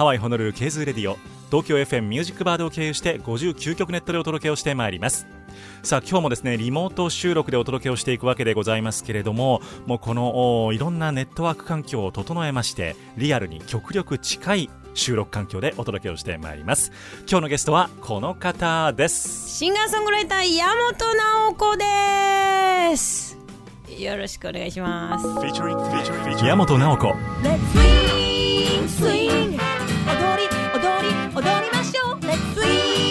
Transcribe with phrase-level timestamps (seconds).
[0.00, 1.18] ハワイホノルルケーズレディオ
[1.50, 5.26] 東京 FM ミュージックバードを経由して59曲ネットでお届けをしてまいります。
[5.82, 16.92] さあ今日もですねリモート収録でお届けをしていくわけでございますけれどももうこのいろんなネットワーク環境を整えましてリアルに極力近い収録環境でお届けをしてまいります。
[17.28, 19.50] 今日のゲストはこの方です。
[19.50, 23.36] シンガーソングライター山本直子です。
[23.98, 25.26] よろしくお願いします。
[26.46, 27.08] 山本直子。
[27.42, 32.18] Let's swing swing 踊り踊り踊りましょう。
[32.20, 33.09] Let's swing!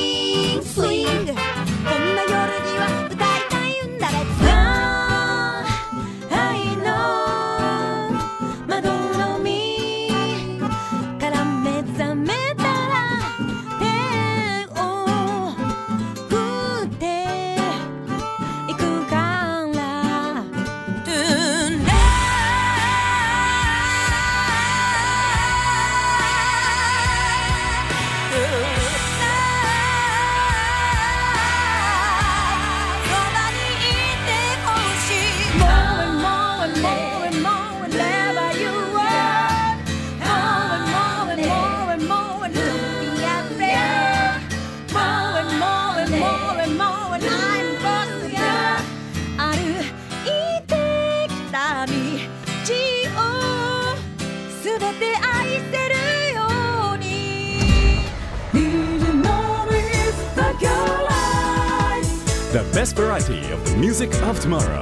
[62.51, 64.81] The best variety of the music of tomorrow.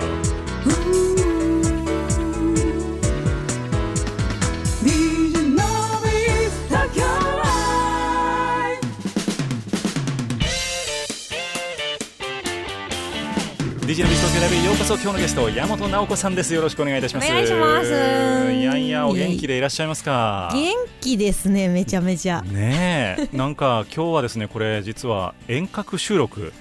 [13.82, 16.54] DJ のビート東京ライブへようこそ今日のゲスト山本直子さんです。
[16.54, 17.30] よろしくお願いいたします。
[17.30, 17.90] お願いします。
[17.90, 20.52] いやいやお元気でいらっしゃいますか？
[20.54, 22.42] 元気ですねめちゃめちゃ。
[22.44, 23.36] ねえ。
[23.36, 26.52] なんか今日はですねこれ実は遠隔収録はい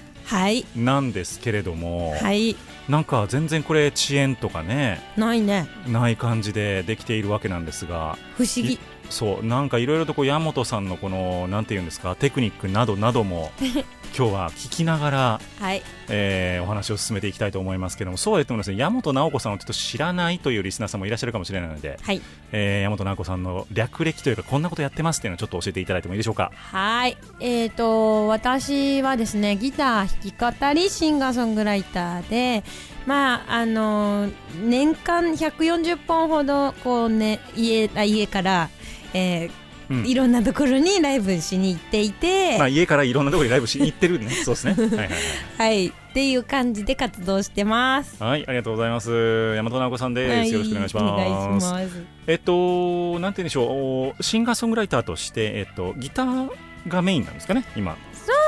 [0.75, 2.55] なんですけれども、はい。
[2.89, 5.67] なんか全然これ遅延とかねないね。
[5.87, 8.79] ない感じでできているわけなんですが不思議。
[9.09, 13.51] そうなんかいろいろとこう山本さんのこのなんていうんですかテクニックなどなども
[14.17, 15.83] 今日は聞きながら、はい。
[16.09, 22.21] えーお話を進めていきたいと思いますけどもそうは言ってもですね山本直子さんをちょっと知らないというリスナーさんもいらっしゃるかもしれないので、はい。
[22.51, 26.51] えー山本直子さんの略歴というかこんなことやってますっていうのをちょっと教えていただいてもいいでしょうか？
[26.55, 27.17] はい。
[27.39, 32.63] えーと私はですねギター弾き語りシンガーソングライターで
[33.05, 34.29] まああの
[34.63, 38.69] 年間140本ほどこうね家あ家から、
[39.13, 39.51] えー
[39.89, 45.09] うんいろんなところにライブしに行っていて、まあ、家からいろんなところにライブしに行ってるねそうですね はいはいはい
[45.57, 48.23] はいっていう感じで活動してます。
[48.23, 49.53] はい、ありがとうございます。
[49.55, 50.35] 山本直子さんです。
[50.35, 51.03] はいよろしくお願いします。
[51.05, 52.03] お願いします。
[52.25, 56.49] えっと、なんて言うんでしょう、シンガーソングライターとして、えっと、ギター
[56.87, 57.95] がメインなんですかね、今。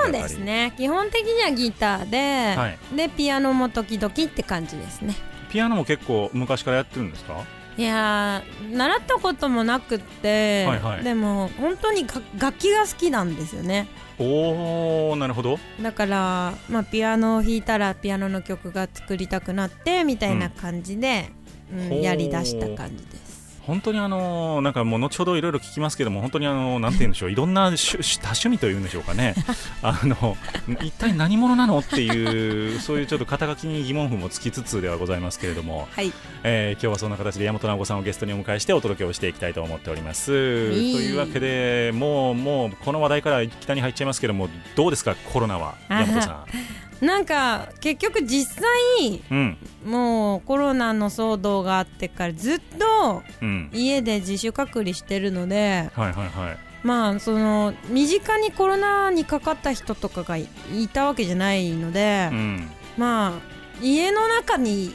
[0.03, 0.73] そうですね。
[0.77, 5.13] 基本的にはギターで、はいでピアノも時々って感じですね。
[5.51, 7.45] ピアノも結構昔からやってるんですか？
[7.79, 13.87] いやー習ったこともなくって、はいはいでも本当にが楽器が好きなんですよね。
[14.19, 15.57] おー、なるほど。
[15.81, 21.31] だから、まあ、ピアノを弾いたらピアノの曲が作りたくなってみたいな感じで、
[21.71, 23.28] うんほうやりだした感じです。
[23.69, 29.35] 本当にあのなんかもう後ほどいろいろ聞きますけども本当にあのなんて言うんでしょういろんな趣多趣味というんでしょうかね。
[29.83, 30.35] あの
[30.81, 36.11] 一体何者なのっていうそういうちょっと肩書きに疑問符もつきつつではございますけれども、はい、
[36.43, 40.71] えー今日はそんな形で山本直子さんをゲストにお迎えしてお届けをしていきたいと思っております。
[40.71, 40.95] いい。
[40.95, 46.45] というわけでもうもうこの話題から北に入っちゃいますけどもどうですかコロナは山本さ
[47.01, 49.21] なんか結局実際ん。
[49.31, 56.57] うんもうコロナの騒動があってからずっとうん家で自主隔離してるのではいはいはい。
[56.83, 64.91] まあその身近にコロナにかかった人とかがいいたわけじゃないので、うんまあ家の中に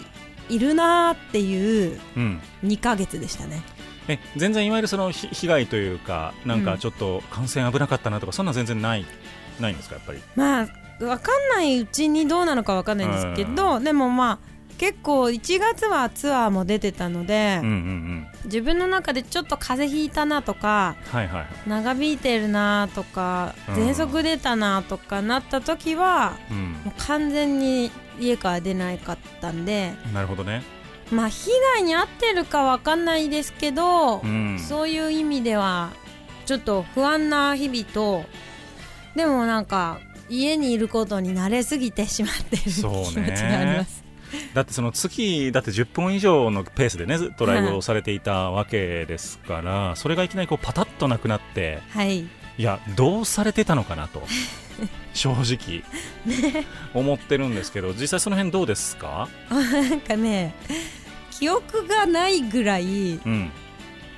[0.51, 2.41] いるなーっていううん。
[2.65, 3.63] 2ヶ月でしたね
[4.09, 9.07] え全然いわゆるそのひ被害というかなんかちょっと感染危なかったなとか、そんな全然ない
[9.61, 10.21] ないんですかやっぱり？
[10.37, 10.69] まあ
[10.99, 18.27] 分かんないうちにどうなのか分かんないんですけど、でもまあ結構1月はツアーも出てたので、うんうんうん。
[18.45, 23.75] 自分の中でちょっと風邪ひいたなとかはいはい長引いてるなとかうん。
[23.75, 26.73] 喘息出たなとかなった時はうん。
[26.85, 30.63] もう完全に家から出ないかったんでなるほどね。
[31.13, 34.59] まあ被害に遭ってるか分かんないですけど、うん。
[34.59, 35.91] そういう意味では
[36.47, 38.25] ちょっと不安な日々と
[39.15, 40.01] でもなんか
[40.39, 43.27] 家にいることに慣れすぎてしまってる気そうね。
[43.31, 44.05] 持ちがあります。
[44.53, 52.27] だってその月だって10本以上のペースでねずっとライブをされていたわけですからそれがいきなりこうパタッとなくなってはい、い
[52.59, 54.23] やどうされてたのかなと
[55.15, 55.85] 正直、
[56.95, 59.29] 思ってるんですけど実際その辺どうですか？
[59.51, 60.53] なんかね
[61.31, 63.53] 記憶がないぐらいうん。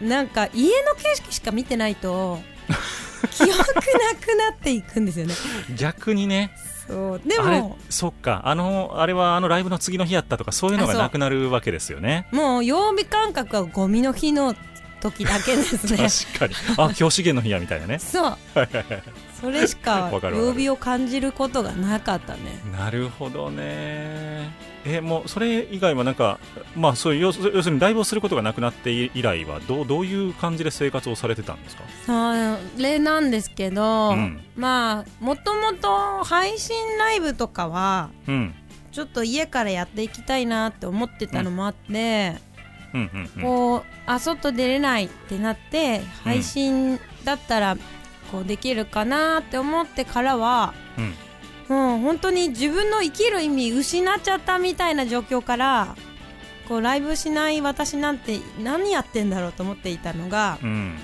[0.00, 2.38] なんか家の景色しか見てないと
[3.28, 5.34] 記憶なくなっていくんですよね。
[5.76, 6.52] 逆にね。
[6.86, 7.20] そう。
[7.26, 8.42] であれもそっか。
[8.44, 12.28] あのあれはあのライブの次の日やったとかそういうのがなくなるわけですよね。
[12.32, 14.54] もう曜日感覚はゴミの日の
[15.00, 16.08] 時だけですね。
[16.08, 16.54] 確かに。
[16.78, 17.98] あ今日資源の日やみたいなね。
[17.98, 18.36] そう
[19.40, 22.40] それしか 曜日を感じることがなかったね。
[22.72, 24.50] なるほどね。
[24.88, 26.38] えもうそれ以外はなんか
[26.76, 31.82] まあそういう要す要するにライブをすることがなくなって以来はどうどういう感じで生活をされてたんですか？
[32.06, 34.40] それなんですけど、うん。
[34.56, 38.54] まあもともと配信ライブとかはうん。
[38.92, 42.36] ちょっと家からやっていきたいなって思ってたのもあって、
[42.94, 43.30] うん。
[43.42, 47.76] こうあ外出れないってなって配信だったら
[48.30, 51.14] こうできるかなって思ってからは、うん。
[51.68, 55.96] もう本当に自分の生きる意味失っちゃったみたいな状況から
[56.68, 60.96] こうライブしない私なんて何やってんだろうと思っていたのがうん。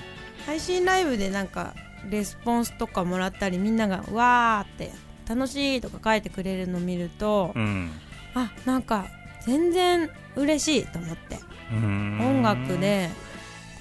[0.47, 1.75] 配信ライブでなんか
[2.09, 4.93] レスポンスとかもらったりみんなが「わー」って
[5.29, 7.91] 「楽しい」とか書いてくれるのを見ると、うん。
[8.35, 9.07] あなんか
[9.45, 11.39] 全然嬉しいと思って。
[11.73, 12.21] うん。
[12.21, 13.32] 音楽でこ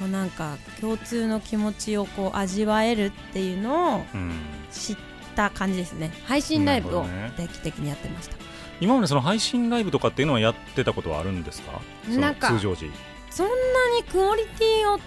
[0.06, 4.31] うなんか共通の気持ちをこう味わえるっていうのをうん
[4.71, 4.98] 知っ
[5.36, 6.12] た感じですね。
[6.25, 7.06] 配信ライブを
[7.38, 8.36] 定期的にやってました。
[8.80, 11.81] 今までその配信ライブとかっていうのはやってたことはあるんですか？
[12.09, 12.89] なんか通常時。
[13.30, 13.53] そんな
[13.98, 15.00] にクオリティを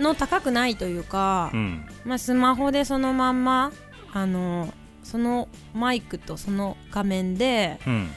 [0.00, 1.86] の高くないというか、うん。
[2.04, 3.72] まあ、スマホでそのまんま
[4.12, 4.72] あの
[5.04, 8.10] そのマイクとその画面でうん。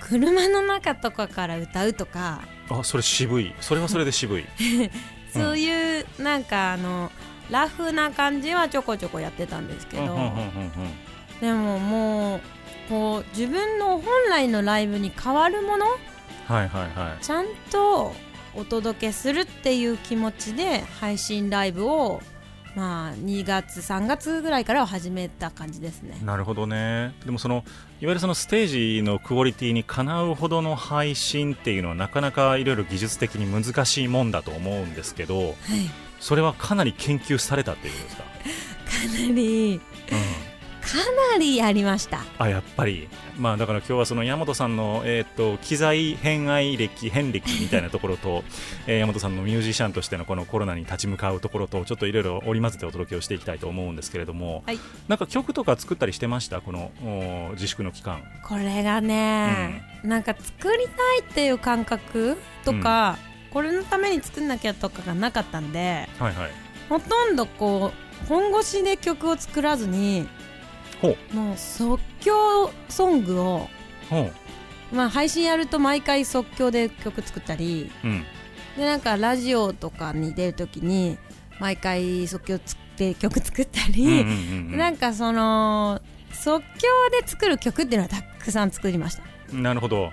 [0.00, 2.42] 車の中とかから歌うとか。
[2.68, 3.54] あそれ渋い。
[3.60, 4.44] それはそれで渋い
[5.34, 7.10] そういうなんかあの
[7.50, 10.16] ラフな感じはちょこちょこやってたんですけど、
[11.40, 12.40] でももう
[12.88, 15.98] こう自分の本来のライブに変わるものはい
[16.48, 18.12] はいはちゃんと
[18.54, 22.20] お届けするっていう気持ちで配信ライブを
[22.76, 26.18] まあ2月3月ぐらいからは始めた感じですね。
[26.20, 27.14] いなるほどね。
[27.24, 27.64] でもその
[28.04, 35.54] いわゆるそのステージのクオリティにかなうほどの配信っていうのはなかなかいろいろ技術的に難しいもんだと思うんですけどはい。
[36.20, 38.24] それはかなり研究されたっていうことですか、
[39.16, 39.80] かなり。
[40.12, 40.14] う
[40.50, 40.53] ん
[40.84, 40.98] か
[41.32, 42.20] なりやりました。
[42.38, 43.08] あやっぱり、
[43.38, 48.44] まあ、だから今日はその山本さんの、えー、と機材偏愛歴、遍歴みたいなところと、
[48.86, 54.78] えー山本さんのミュージシャンとしてのこのコロナに立ち向かうところとちょっといろいろ織り交ぜてお届けをしていきたいと思うんですけれども、はい。
[55.08, 58.22] なんか曲とか作ったりしてました、このお自粛の期間。
[58.46, 63.18] これがね、なんか作りたいっていう感覚とか、
[63.54, 66.50] これのために作んなきゃとかがなかったんではいはい、
[66.88, 70.28] ほとんどこう本腰で曲を作らずに
[71.32, 73.68] もう即興ソングを、
[74.10, 74.30] ほ
[74.92, 78.24] まあ、配信やると毎回即興で曲作ったりう、うん。
[78.76, 81.18] でなんかラジオとかに出るときに
[81.60, 84.76] 毎回即興つって曲作ったり、うんうんうんうん。
[84.76, 86.00] なんかその
[86.32, 89.22] 即興で作る曲っていうのはたくさん作りました。
[89.52, 90.12] なるほど。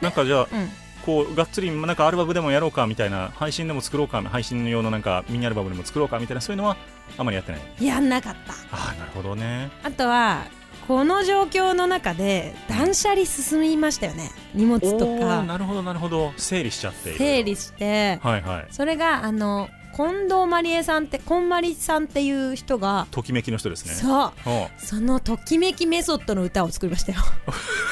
[0.00, 6.76] なんかじゃあ、うんこうがっつりなんかアルバムでもやろうかみたいな配信でも作ろうか配信用のなんかミニアルバムでも作ろうかみたいなそういうのは
[7.18, 7.84] あまりやってない。
[7.84, 9.70] やんなかったああなるほどね。
[9.82, 10.44] あとは
[10.88, 14.30] この状況の中で断捨離進みましたよね。
[14.54, 15.42] 荷物とか。
[15.42, 16.32] なるほどなるほど。
[16.36, 18.18] 整理しちゃって整理して。
[18.22, 18.66] はいはい。
[18.70, 23.92] それがあの近藤まりえさんってこんまりさんっていう人がときめきの人ですね。
[23.92, 24.32] そう。
[24.78, 27.18] そのときめきメソッドの歌を作りましたよ。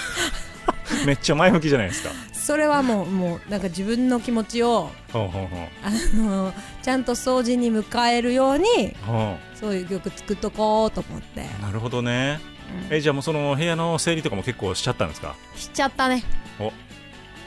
[1.07, 2.11] めっちゃ前向きじゃないですか
[2.51, 5.69] それはもうもうなんか自分の気持ちをほうほうほう。
[5.85, 6.53] あの
[6.83, 12.41] ちゃんと掃除に迎えるようにほそういう曲作っとこうと思って、うなるほどね。
[12.89, 12.97] うん。
[12.97, 15.37] えじゃあもうその部屋の整理とかも結構しちゃったんですか？
[15.55, 16.25] しちゃったね。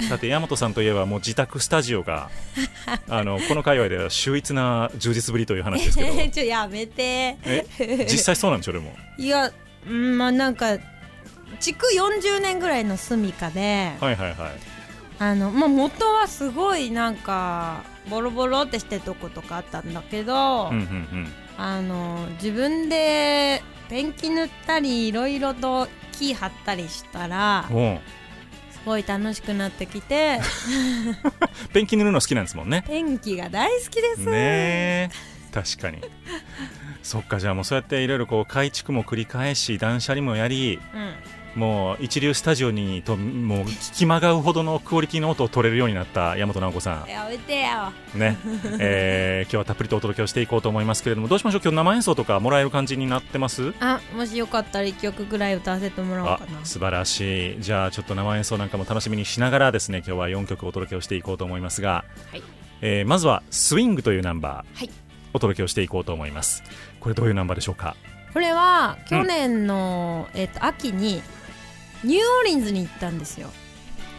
[0.09, 2.29] だって大和さんといえばもう自宅スタジオが
[3.09, 6.13] あのこの界隈では秀逸な充実ぶりという話ですけど。
[6.31, 7.35] ちょやめて。
[7.43, 8.07] え？
[8.09, 8.95] 実際そうなんでしょでも。
[9.17, 9.51] いや
[9.85, 10.77] うんまあなんか
[11.59, 14.72] 築40年ぐらいの住処で、はいはいはい
[15.19, 21.27] あのまあ、元はすごいなんかボロボロってしてるとことかあったんだけど、うんうんうん。
[21.57, 30.39] あの自分でペンキ塗ったりいろいろと木貼ったりしたらすごい楽しくなってきて。
[31.73, 32.83] ペンキ塗るの好きなんですもんね。
[32.87, 35.09] ペンキが大好きです、ねえ。
[35.53, 36.01] 確かに。
[37.03, 41.13] そっかじゃあもうそうやっていろいろこう改築も繰り返し断捨離もやりうん
[41.55, 47.91] もう一流スタジオにともう聞きまがうほどのクオリティの音を取れるようになった大和直子さやめてよ。
[48.15, 48.37] んね、
[48.79, 51.61] えー 今日はたっぷりとお届けをしていこうと思いますけれどもどうしましょう？
[51.63, 53.71] 今日生演奏とかもらえる感じになってます？
[53.79, 56.65] あもしよかったら1曲ぐらい歌わせてもらおうあかな。
[56.65, 57.57] 素晴らしい。
[57.61, 62.43] じゃあちょっと生演奏なんかも楽しみにしながらですね今日は4曲お届けをしていこうと思いますが、はい。
[62.81, 64.89] えーまずは「スイング」というナンバー、はい。
[65.33, 66.63] お届けをしていこうと思います。
[66.99, 67.95] これどういうナンバーでしょうか？
[68.33, 71.21] これは去年の、えっと秋に
[72.03, 73.49] ニューオーリンズに行ったんですよ。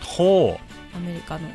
[0.03, 0.59] ほ
[0.95, 1.49] アメリカの。
[1.49, 1.51] う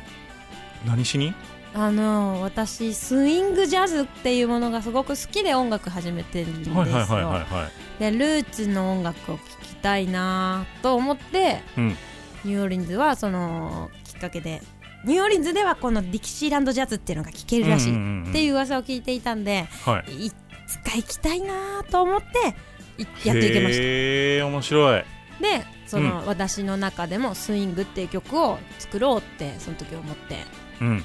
[0.86, 1.34] 何しに？
[1.72, 7.68] あの私スイングジャズっていうものがすごく好きで音楽始めてるんですよ、はいはいはいはいは
[7.98, 8.00] い。
[8.00, 11.96] でルーツの音楽を聴きたいなと思ってうん。
[12.44, 14.62] ニューオーリンズはそのきっかけで
[15.04, 20.26] ニューオーリンズではこのディキシーランドジャズっていうのが聴けるらしいっていう噂を聞いていたんで、はい。
[20.26, 22.54] いつか行きたいなと思って
[23.02, 23.82] いやっと行けました。
[23.82, 25.04] へえ面白い
[25.40, 30.44] でその、う私の中でもスイングっていう曲を作ろうってその時思って。
[30.80, 31.04] うん。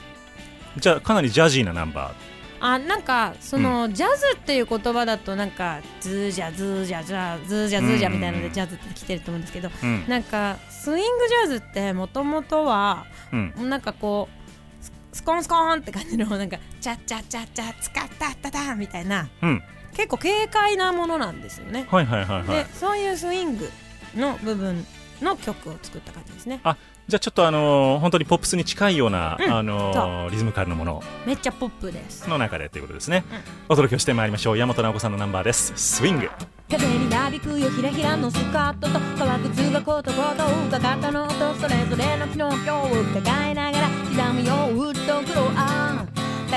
[0.78, 2.14] じゃあかなりジャジーなナンバ
[2.60, 10.10] あなんかその、ジャズっていう言葉だとなんかズージャズージャズャズージャズージャみたいなのでジャズって来てると思うんですけど、ーうん。
[10.10, 13.70] なんかスイングジャズってもともとはうん。
[13.70, 19.64] なんかこうススコンスコーンって感じのなんかチャッチャッチャッチャッツカッタッタタンみたいなうん。
[19.96, 22.48] 結構軽快なものなんですよね、はいはいはいはい。
[22.48, 23.70] でそういうスイング
[24.16, 24.86] の部分
[25.22, 26.60] の曲を作った感じですね。
[27.08, 29.54] じゃあちょっとあのー本当にポップスに近いような、うん。
[29.54, 31.04] あのーリズム感のもの。
[31.26, 32.28] めっちゃポップです。
[32.28, 33.24] の中でということですね、
[33.70, 34.58] お届けをしてまいりましょう。
[34.58, 35.72] 大和直子さんのナンバーです。
[35.76, 36.30] スイング
[36.68, 45.75] 風になびくよひらひらのスカートと革靴がコートコートかかったのとそれぞれの昨日今日を伺いながら刻むよウッドグローあー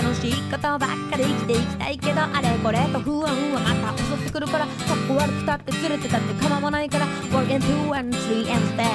[0.01, 2.79] 楽しいことばっかで生きていきたいけどあれこれ。
[2.93, 8.87] と不安はまた襲ってくるからかっこ悪くたってずれてたって構わないから Work and two and three and step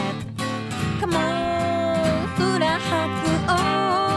[1.01, 4.12] Come on 裏拍を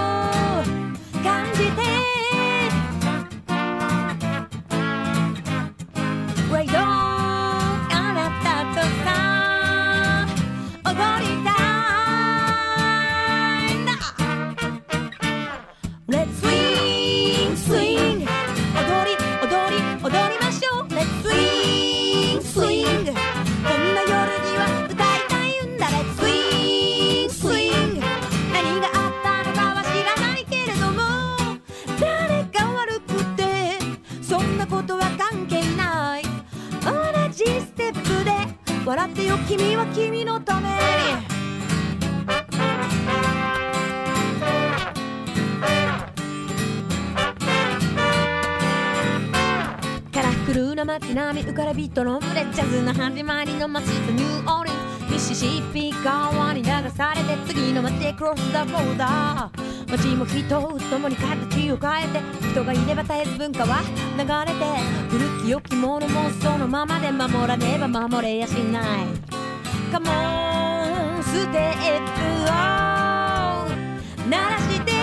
[38.86, 40.68] 笑ってよ君は君のため。
[40.68, 40.76] に
[50.12, 62.20] カラフルな街並み浮かれ人の群れジャズの始まりの街とニューオーリンズミシシッピ川に流されて次の街へクロスザボーダー街も人を共に形を変えて
[62.50, 63.82] 人がいれば絶えず文化は
[64.16, 64.64] 流れて
[65.08, 69.06] 古き良きものもそのままで守らねば守れやしない。
[69.92, 72.46] Come on ステップを
[74.28, 74.95] 鳴らして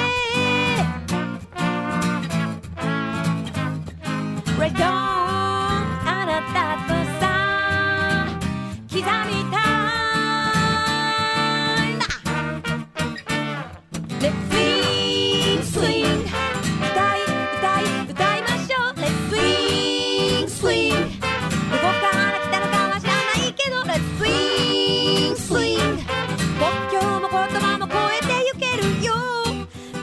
[14.23, 17.27] Let's swing swing 歌い
[17.59, 18.95] 歌い歌いましょう。
[18.95, 23.81] Let's swing swing どこから来たのかは知らないけど。
[23.81, 29.11] Let's swing swing 国境も言葉も超えてゆけるよ。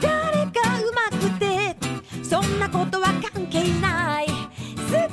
[0.03, 1.75] 誰がうまくて。
[2.23, 4.27] そんなことは関係ない。
[4.27, 4.35] 好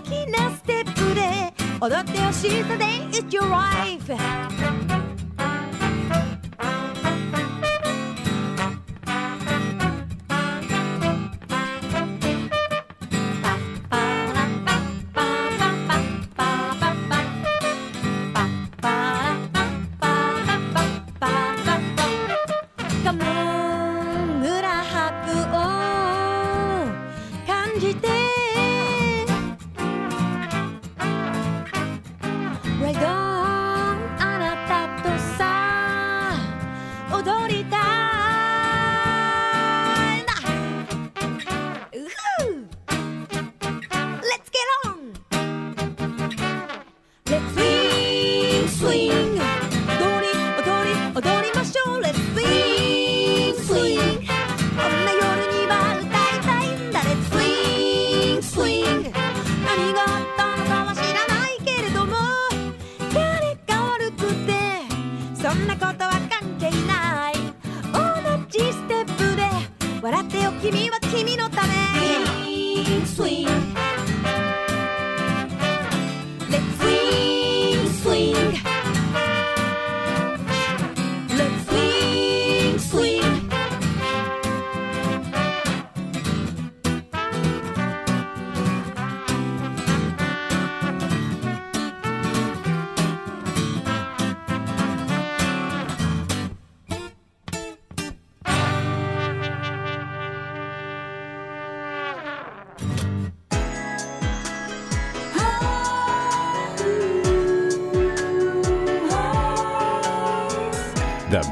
[0.01, 1.53] きなステップで。
[1.79, 2.83] 踊ってよしいさで。
[3.13, 4.96] It's your life.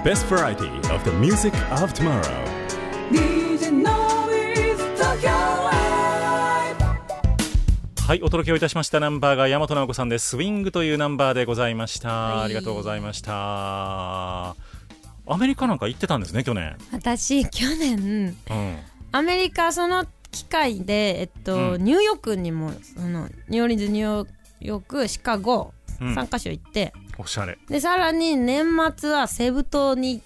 [0.06, 2.22] Best variety of the music of tomorrow」
[3.10, 5.32] DJ Noise Tokyo
[5.66, 6.86] Live
[8.06, 12.46] はいお届けをいたしましたナンバーが大和直子さんでスウィングというナンバーでございました、はい。
[12.46, 14.50] ありがとうございました。
[14.52, 14.56] ア
[15.40, 16.78] メリカなんか行ってたんですね去年。
[16.92, 18.38] 私去年。
[18.52, 18.78] うん。
[19.12, 21.84] アメリカその機会で、えっとうん。
[21.84, 24.28] ニューヨークにもそのニューオーリンズニュー
[24.62, 26.14] ヨークシカゴうん。
[26.14, 27.58] 3カ所行って、おしゃれ。
[27.70, 28.66] でさらに年
[28.98, 30.22] 末はセブ島に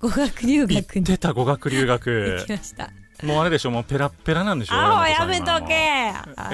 [0.00, 1.02] 語学留行学に。
[1.02, 2.90] ってた語学留行学きました。
[3.22, 3.70] もうあれでしょ？
[3.70, 4.74] もうペラッペラなんでしょ？
[4.74, 5.74] あほ大和さんやめと今け。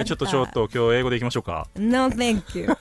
[0.00, 1.66] えちょっとちょっと今日英語でいきましょうか。
[1.74, 2.68] No thank you.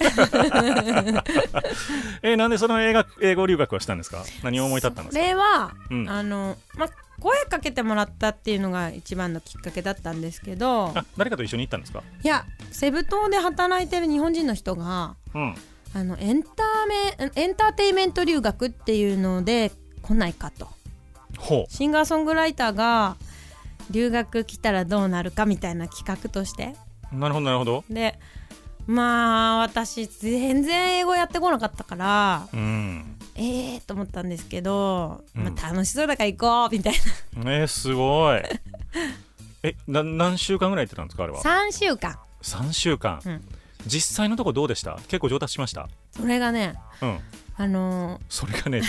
[2.22, 4.24] えなんでその英学英語留学はしたんですか？
[4.44, 6.10] 何を思い立ったんですそかれは、うん。
[6.10, 6.88] あのま
[7.20, 10.92] 声かけてもらったっていうのが一番のきっかけだったんですけど。
[10.96, 12.04] あ誰かと一緒に行ったんですか？
[12.24, 15.56] いやセブ島で働いてる日本人の人がうん
[15.94, 19.72] あのエンターメエンターテインメント留学っていうので
[20.02, 20.68] 来ないかと。
[21.38, 23.16] ほシンガーソングライターが
[23.92, 26.76] 留学来たらどうなるかみたいな企画として。
[27.12, 27.84] うなるほどなるほど。
[27.90, 28.20] で
[28.88, 33.16] まあ私全然英語やってこなかったからうん。
[33.36, 35.44] ええー、と思ったんですけど、うん。
[35.44, 36.94] まあ、楽しそうだから行こうみたい
[37.38, 38.42] えー、すごい。
[39.64, 41.44] えな何週間ぐらい行ってたんですかあれは？
[41.44, 42.18] な3週間。
[42.42, 43.42] 3週間、うん
[43.86, 44.96] 実際のとこどうでした？
[45.08, 45.88] 結構上達しました？
[46.16, 47.20] それがねうん。
[47.58, 48.82] あのそれがね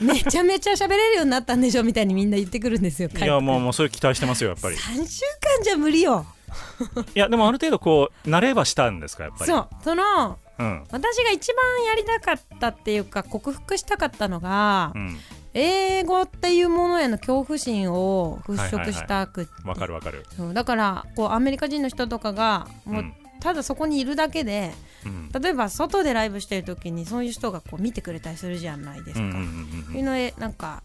[0.04, 4.76] めちゃめちゃ喋れるようになったんでしょみたいにみんな言ってくるんですよ いやもうもうそれ期待してますよやっぱり。
[4.76, 5.20] 3週
[5.58, 6.24] 間じゃ無理よ。
[7.14, 9.50] いやでもある程度こう慣ればしたんですかやっぱり？
[9.50, 9.68] そう。
[9.84, 10.84] そのうん。
[10.90, 15.18] 私が一番やりたかったっていうか克服したかったのが、うん。
[15.54, 20.24] 英語っていうものへの恐怖心を払拭したくって、わかるわかる。
[20.34, 20.54] そう。
[20.54, 24.72] だからこうアメリカ人の人とかがもう、うんただそこにいるだけで
[25.04, 25.30] うん。
[25.32, 29.26] 例えば外でライブしてる時にそういう人がこう見てくれたりするじゃないですか。
[29.26, 30.82] いうのでなんか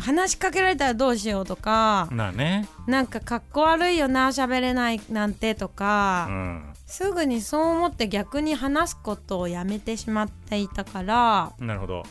[0.00, 2.68] 話しかけられたらどうしようとかね。
[2.86, 6.72] なんかかっこ悪いよな喋れないなんてとか、うん。
[6.86, 12.02] すぐにそう思って逆に話すことをやめてしまっていたからなるほど。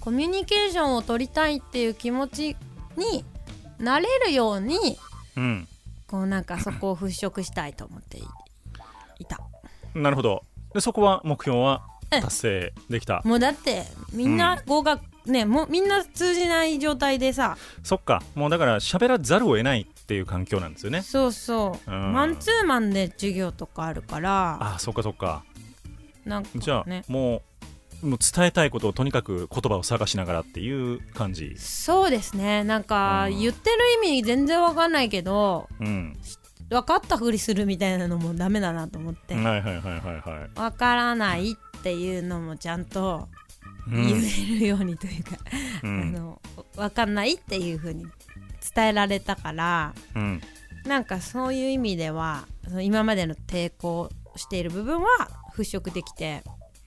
[0.00, 2.56] コミュニケーションを取りたいっていう気持ち
[2.96, 3.24] に
[3.78, 4.98] なれるように
[5.36, 5.68] うん。
[6.06, 8.18] こうなんかそこを払拭したいと思って
[9.18, 9.40] いいた。
[9.94, 10.42] なるほど。
[10.74, 12.20] でそこは目標はうん。
[12.20, 13.22] 達成できた。
[13.24, 17.56] もうだってみんな合格、ねもうみんな通じない状態でさ。
[17.82, 18.22] そっか。
[18.34, 21.02] もうだから喋らざるを得ないっていう環境なんですよね。
[21.02, 22.12] そうそう、うん。
[22.12, 24.74] マンツーマンで授業とかあるから。
[24.74, 25.42] あそっかそっか。
[26.24, 27.42] なんかじゃあ、ねも
[28.02, 31.54] うもう伝えたいことをとにかく言葉を探しながらっていう感じ。
[31.58, 32.62] そうですね。
[32.62, 33.38] なんかうん。
[33.38, 36.16] 言ってる意味全然わかんないけどうん
[36.68, 39.80] 分かったふりするみたいなのもダメだなと思って、はいはいはいはい
[40.30, 40.58] はい。
[40.58, 43.28] わからないっていうのもちゃんと
[43.86, 44.06] うん。
[44.08, 44.16] 言
[44.56, 45.30] えるようにというか、
[45.82, 46.12] あうん。
[46.12, 46.40] の
[46.76, 48.04] わかんないっていうふうに
[48.74, 50.40] 伝えられたからうん。
[50.84, 55.08] なんかそういう意味ではその今までの抵抗している部分は
[55.56, 56.42] 払拭できて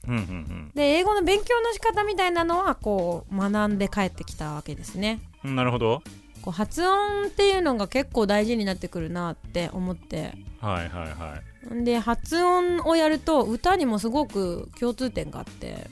[0.08, 0.72] うんうん。
[0.76, 5.22] で英語の勉強の仕方みたいなのはこう学んで帰ってきたわけですね。
[5.46, 6.02] うんなるほど
[6.42, 10.34] こう発音っていうのが結構大事になってくるなって思って。
[10.60, 11.42] はいはいは
[11.82, 11.84] い。
[11.84, 15.90] で発音をやると歌にもすごく共通点があって。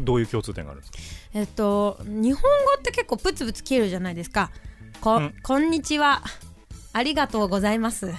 [0.00, 0.98] どういう共通点があるんですか？
[1.34, 4.50] えっと日本語って結構プツプツ切るじゃないですか。
[5.00, 5.34] こ,、うん。
[5.42, 6.22] こんにちは。
[6.92, 8.12] ありがとうございます。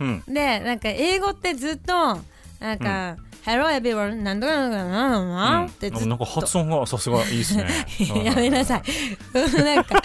[0.00, 0.24] うん。
[0.26, 2.18] でなんか英語ってずっと
[2.58, 4.22] なんか、Hello everyone.
[4.22, 6.06] なんとかなんとかなんとかってずっと。
[6.06, 7.66] なんか発音がさすがいいですね。
[8.24, 8.82] やめなさい。
[9.64, 10.02] なんか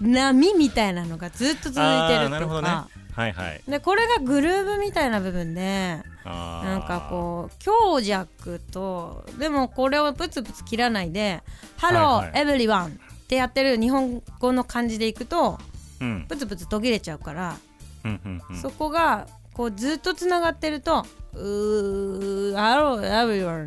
[0.00, 2.68] 波みたいなのがずっと続いてるなるほどね。
[2.68, 3.62] か、はいはい。
[3.68, 11.42] でこれがグルーブみたいな部分でなんかこう強弱とでもこれをプツプツ切らないで
[11.78, 12.46] 「Hello はいはい。
[12.46, 15.58] everyone」ってやってる日本語の漢字でいくと
[16.00, 16.26] うん。
[16.28, 17.56] プツプツ途切れちゃうから、
[18.04, 18.56] うんうんうん。
[18.56, 23.66] そこがこうずっとつながってると「うー Hello everyone」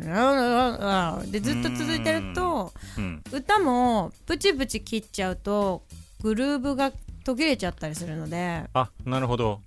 [1.30, 3.22] でずっと続いてるとうん。
[3.32, 5.82] 歌もプチプチ切っちゃうと
[6.22, 6.92] グルーブが
[7.24, 8.64] 途切れちゃったりするので。
[8.74, 9.60] あなるほど。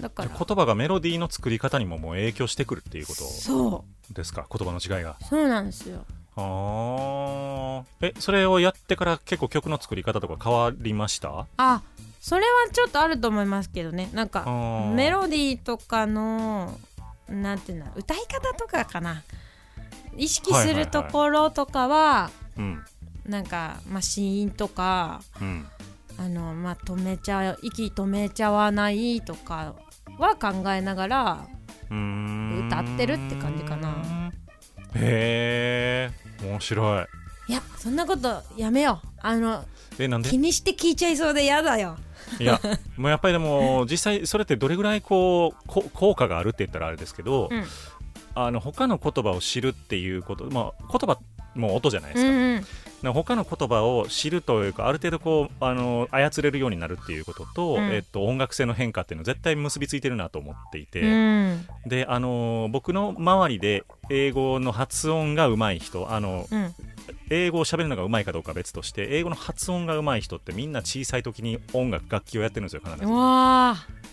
[0.00, 0.30] だから。
[0.30, 3.22] 言葉がメロディーの作り方にももう影響してくるっていうこと？
[3.24, 4.46] そですか？
[4.50, 5.16] 言葉の違いが。
[5.20, 6.04] うそうなんですよ。
[6.36, 7.84] あー。
[8.00, 11.46] えそれをやってから結構曲の作り方とか変わりました？
[11.56, 11.82] あ
[12.20, 14.08] それはちょっとあると思いますけどね。
[14.12, 14.44] なんか
[14.94, 16.78] メロディーとかの
[17.32, 19.22] なんていうんだろう歌い方とかかな。
[20.16, 22.84] 意識するところとかは,、うん。
[23.26, 25.66] なんか、まあ、子音とかうん。
[26.18, 29.74] あの、まあ、止めちゃ息止めちゃわないとか
[30.18, 31.46] は考えながら
[31.88, 34.30] 歌ってるって感じかな。
[34.94, 36.10] へ
[36.42, 37.06] え面白い。
[37.48, 39.08] いやそんなことやめよう。
[39.22, 39.64] あの
[39.98, 40.28] えなんで？
[40.28, 41.96] 気にして聞いちゃいそうで嫌だよ
[42.38, 42.60] いや
[42.96, 47.64] もうやっぱりでも実際それってどれぐらいこうこ効果があるって言ったらあれですけど、うん。
[48.34, 51.18] あの他の言葉を知るっていうことまあ言葉
[51.54, 52.64] も音じゃないですか,、うん
[53.04, 53.12] うん。
[53.12, 57.90] 他の言葉を知るというかある程度こうあの操れるようになるっていうことと、うん。
[57.92, 61.66] えっと、音楽性の変化っていうのは絶対結びついてるなと思っていて、うん。
[61.86, 66.74] であの僕の周りで英語の発音が上手い人あのうん
[67.30, 73.04] 英語を喋るのがうまいかどうかは別として英語の発音がうまい人ってみんな小さい時に音楽楽器をやってるんですよ必ず。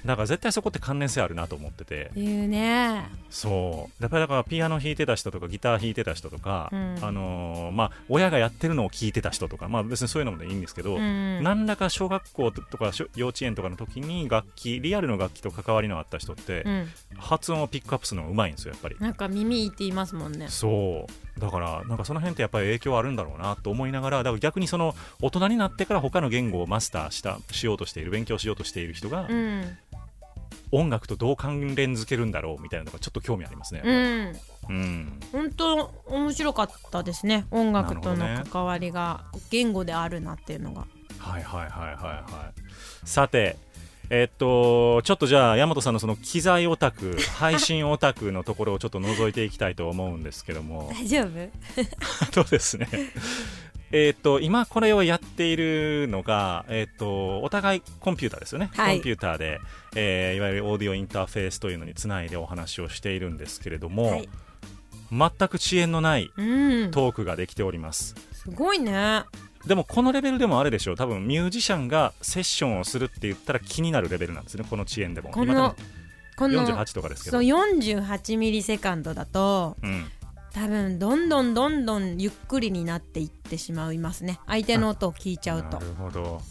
[0.05, 2.11] だから絶対そこって関連性あるなと思ってて。
[2.15, 3.07] ー言うね。
[3.29, 4.03] そう。
[4.03, 6.97] やっぱりだからピアノ弾いてた人とかギター弾いてた人とか、うん。
[7.01, 11.43] あのーまあ親がやってるのを聞いてた人とかまあ別にそういうのもいいんですけど、うん。
[11.43, 16.87] 何らか小学校とか小幼稚園とかの時に楽器リアルの楽器と関わりのあった人って、うん。
[17.17, 18.95] 発音をピックアップするのが上手いんですよやっぱり。
[18.99, 20.47] なんか耳いいって言いますもんね。
[20.49, 21.39] そう。
[21.39, 29.77] だからなんかその辺ってやっぱり影響あるんだろうなと思いながらだから逆にその大人になってから他の言語をマスターしたしようとしている勉強しようとしている人が、うん
[30.71, 33.81] 音楽とどう関連づけるんだろうみたいなのがちょっと興味ありますね。
[33.83, 34.35] うん
[34.69, 40.85] うん、本当面白かったですね音楽との関わりが言語であるなっていうのが
[41.17, 43.07] はいはいはいはいはい。
[43.07, 43.57] さて、
[44.09, 51.49] えっと、ちょっとじゃあ、大和さんのその機材オタク、 配信オタクのところをちょっと覗いていきたいと思うんですけども、大丈夫？
[52.33, 52.87] そうですね？
[53.91, 58.69] えっと、今これをやっているのが、えっと、お互いコンピューターですよね。
[58.73, 58.95] はい。
[58.95, 59.59] コンピューターで、
[59.95, 64.29] えーいわゆるオーディオインターフェースというのにつないでお話をしているんですけれども、はい。
[65.11, 66.91] 全く遅延のないうん。
[66.91, 68.15] トークができております。
[68.31, 69.23] すごいね。
[69.65, 70.95] でもこのレベルでもあれでしょう。
[70.95, 74.65] 多分ミュージシャンがセッションをするって言ったら気になるレベルなんですね。
[74.69, 75.31] この遅延でも。
[75.31, 75.75] この
[76.37, 77.37] こ今多分の48とかですけど。
[77.37, 80.05] そう48ミリセカンドだとうん、
[80.53, 84.39] 多分どんどんどんどんゆっくりになっていってしまいますね。
[84.47, 85.79] 相手の音を聞いちゃうと。
[85.79, 86.41] なるほど。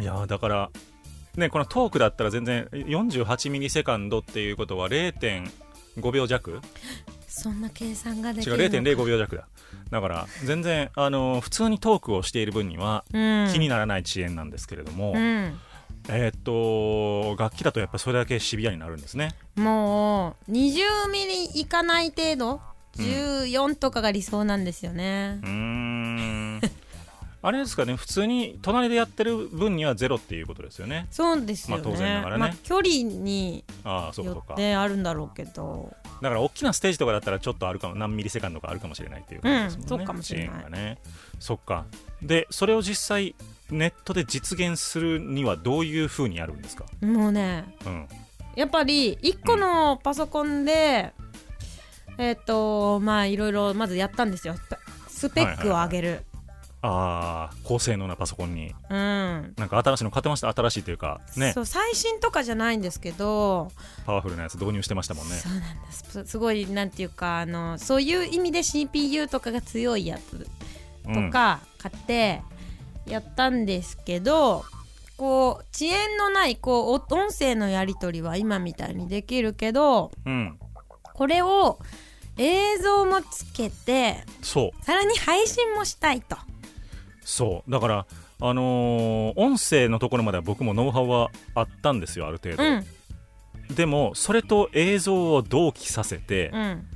[0.00, 0.70] いやーだから
[1.36, 6.60] ねこのトークだったら全然48ミリセカンドっていうことは0.5秒弱？
[7.26, 9.48] そんな計算ができ違うるのか0.05秒弱だ。
[9.90, 13.48] だから全然あのー普通にトークをしている分にはうん。
[13.52, 15.58] 気にならない遅延なんですけれども、うん。
[16.10, 19.34] えーっと楽器だとやっぱりそれだけシビアになるんですね。
[19.56, 22.52] もう20ミリいかない程度？
[22.52, 22.60] うん
[23.02, 25.40] 14とかが理想なんですよね。
[25.42, 26.60] うーん。
[27.40, 31.06] あれですかね普通に隣でやってる分にはゼロっていうことですよね。
[31.10, 32.40] そうですよね,、まあ当然ながらね。
[32.40, 34.48] まあ距離にああそうかそうか。
[34.48, 35.94] よってあるんだろうけど。
[36.20, 40.72] だから大きなステージとかだったらちょっとあるかも何ミリセカンドかあるかもしれないっていうことですもんね、うんそうかもしれない。
[40.72, 40.98] ね。
[41.38, 41.84] そっか。
[42.20, 43.36] でそれを実際
[43.70, 46.86] ネットで実現するにはどういうふうにやるんですか？
[47.00, 48.08] もうねうん。
[48.56, 51.12] やっぱり1個のパソコンで、
[52.18, 54.54] えっ、とまあいろいろまずやったんですよ。
[55.08, 56.24] スペックを上げる、
[56.82, 58.74] ああ高性能なパソコンに。
[58.90, 59.54] うん。
[59.56, 60.52] なんか新しいの買ってました？
[60.52, 61.52] 新しいというかね。
[61.52, 63.70] そう最新とかじゃないんですけど、
[64.06, 65.34] パワフルなやつ導入してましたもんね。
[65.36, 66.04] そうなんです。
[66.10, 70.46] すすごいなんていうかあのそういう意味で CPU とかが強いやつ
[71.12, 72.42] とか買って
[73.06, 74.64] やったんですけど、
[75.16, 80.58] こう遅延のないこうお音声のやり取りは今みたいにできるけどうん、うん、
[81.02, 81.80] これを
[82.38, 84.84] 映像もつけてそう。
[84.84, 86.36] さらに配信もしたいと。
[87.20, 87.70] そう。
[87.70, 88.06] だから
[88.40, 92.86] あのー音声のところまでは僕もノウハウはあったんですよある程度、うん。
[93.74, 96.86] でもそれと映像を同期させて、うん。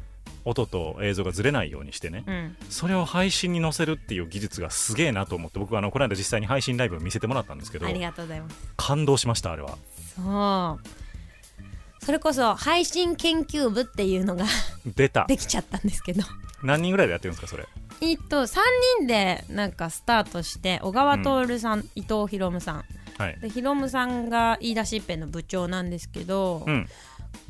[0.44, 2.56] 音と映像がずれないようにしてね、うん。
[2.68, 8.56] それを配信に載せるっていう技術がすげえなと思って僕はあのこの間実際に配信ライブを見せてもらったんですけどありがとうございます。
[8.76, 9.76] 感動しましたあれは。
[10.16, 11.01] そう
[12.04, 14.44] それこそ配信研究部っていうのが
[14.84, 15.24] 出た。
[15.28, 16.22] できちゃったんですけど。
[16.62, 17.66] 何人ぐらいでやってるんですかそれ？
[18.00, 18.58] えっと3
[18.98, 22.84] 人でなんかスタートして小川徹さん、伊藤博夢さん。
[23.18, 23.38] はい。
[23.40, 26.88] でヒロムさんが言い出しっぺの部長なんですけど、うん。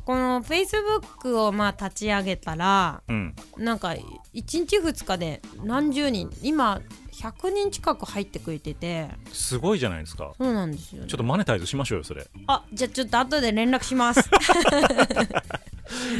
[0.05, 3.35] このフェイスブックをまあ立ち上げたらうん。
[3.57, 3.99] なんか1
[4.33, 6.79] 日2日で何十人今
[7.13, 9.09] 100人近く入ってくれてて。
[9.31, 10.33] すごいじゃないですか。
[10.37, 12.27] そうなんですよ、ね、ちょっとマネタイズしましょうよそれ。
[12.47, 14.29] あじゃあちょっと後で連絡します。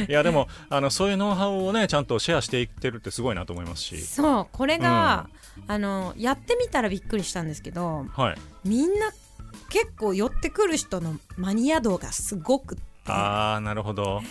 [0.08, 4.00] いやでもあのそういうノウハウをねちゃんとシェアしていってるってすごいなと思いますし。
[4.02, 5.28] そうこれが、
[5.66, 8.36] あのやってみたらびっくりしたんですけどはい。
[8.64, 9.12] みんな
[9.70, 14.22] 結構寄ってくる人のマニア度がすごくああなるほど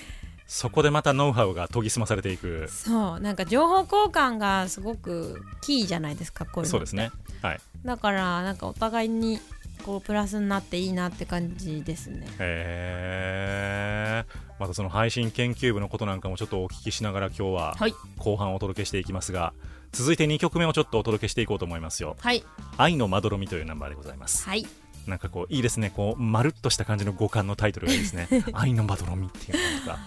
[0.48, 2.68] そこでまたノウハウが研ぎ澄まされていく。
[2.70, 7.12] そうなんか情報交換がすごくキーじゃないですかこういうのそうですね。
[7.42, 7.60] はい。
[7.86, 9.40] だからなんかお互いに
[9.84, 12.28] こうプラスになっていいなって感じですね。
[12.40, 14.26] へえ
[14.60, 17.94] またその配信研究部のことなんかもちょっとお聞きしながら今日ははい。
[18.18, 19.54] 後半お届けしていきますが
[19.92, 22.16] 続いて2曲目をちょっとお届けしていこうと思いますよ。
[22.20, 22.44] はい
[22.78, 24.48] 「愛のまどろみ」というナンバーでございます。
[24.48, 24.66] はい。
[25.08, 25.92] なんかこういいですね。
[25.94, 30.00] こうまるっとした感じの五感のタイトルがいいですね「愛のまどろみ」っていうのが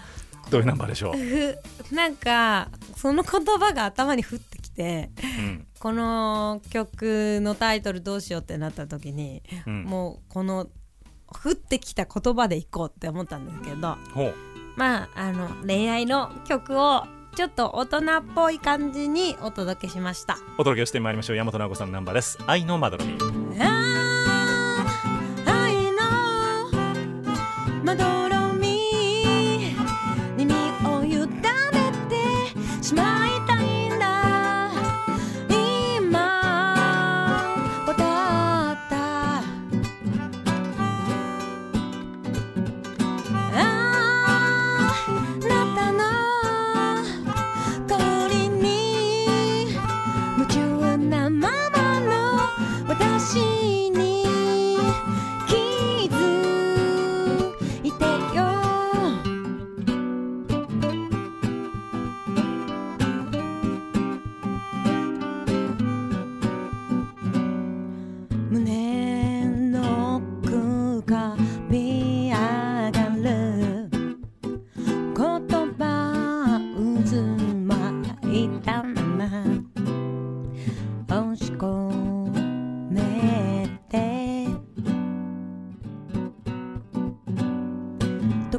[0.49, 5.67] どういうナンバーでしょう、ふなんかその言葉が頭に降ってきてうん。
[5.79, 10.67] この曲のタイトルどうしようってなった時に、うん、もうこの
[11.27, 13.95] 降ってきた言葉でいこうって思ったんですけど
[14.75, 17.03] まああの恋愛の曲を
[17.35, 20.39] ちょっと大人っぽい感じにお届けしました。
[20.57, 21.37] お届けしてまいりましょう。
[21.37, 23.11] 大和直子さんのナンバーです「愛のまどろみ」
[25.45, 26.01] 愛の
[27.83, 28.26] まどろ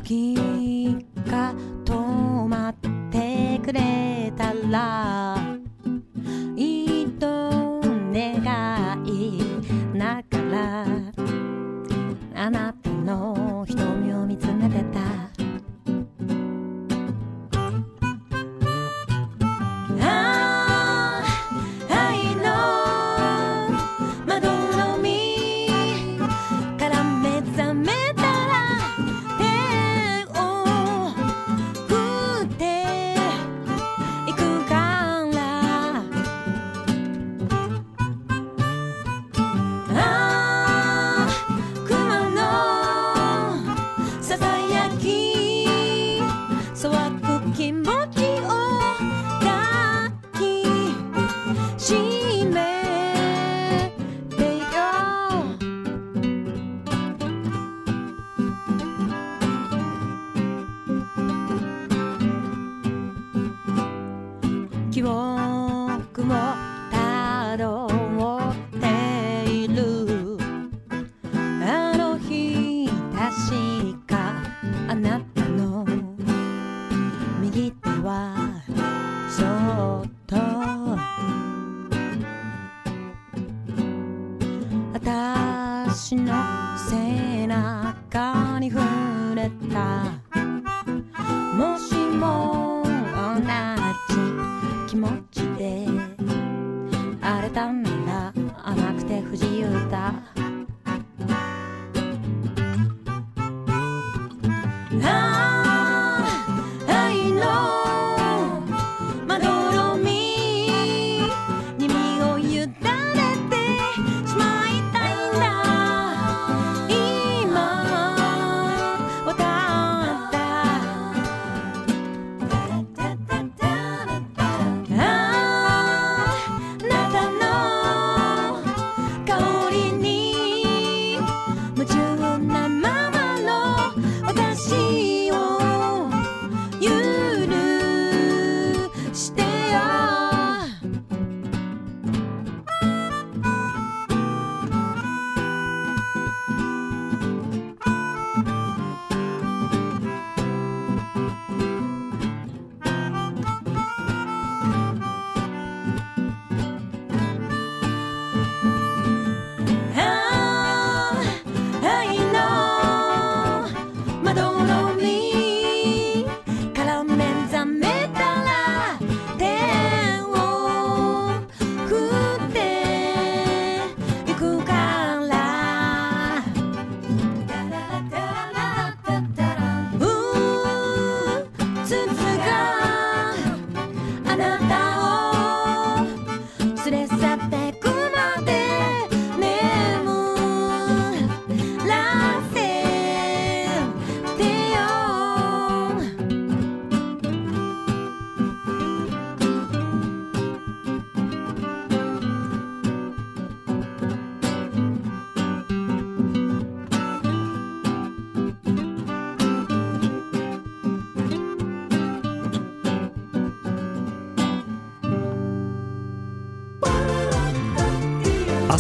[0.09, 1.53] 時が
[1.85, 2.75] 止まっ
[3.13, 5.18] てくれたら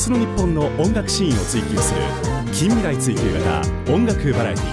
[0.08, 2.00] 日の日本の音楽シーンを追求する
[2.54, 4.64] 近未来追求型音楽バラエティ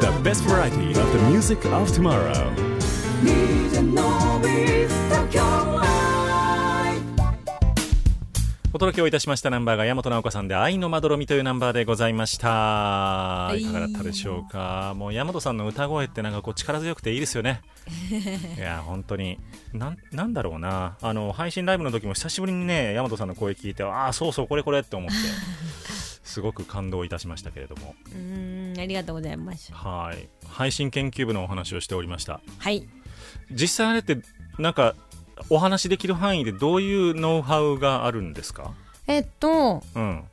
[0.00, 2.52] The best variety of the music of tomorrow
[8.84, 9.48] 届けをいたしました。
[9.48, 13.50] ナンバーが大和直子さんで愛のまどろみというナンバーでございました。
[13.56, 13.62] い。
[13.62, 14.92] いかがだったでしょうか？
[14.94, 17.62] もう大和さんの歌声ってなんかこう力強くていいですよね。
[18.58, 19.38] いや本当に。
[19.72, 20.98] なんなんだろうな。
[21.00, 25.16] あの配信ライブの時も久しぶりにね大和さんの声聞いてああそうそうこれこれって思って
[26.22, 27.94] すごく感動いたしましたけれども。
[28.12, 29.72] うーんありがとうございます。
[29.72, 30.28] はい。
[30.46, 32.42] 配信研究部のお話をしておりました。
[32.58, 32.86] はい。
[33.50, 34.18] 実際あれって
[34.58, 34.94] なんか
[35.50, 38.72] お話できる範囲でどういうノウハウがあるんですか？
[39.06, 40.24] えっとうん。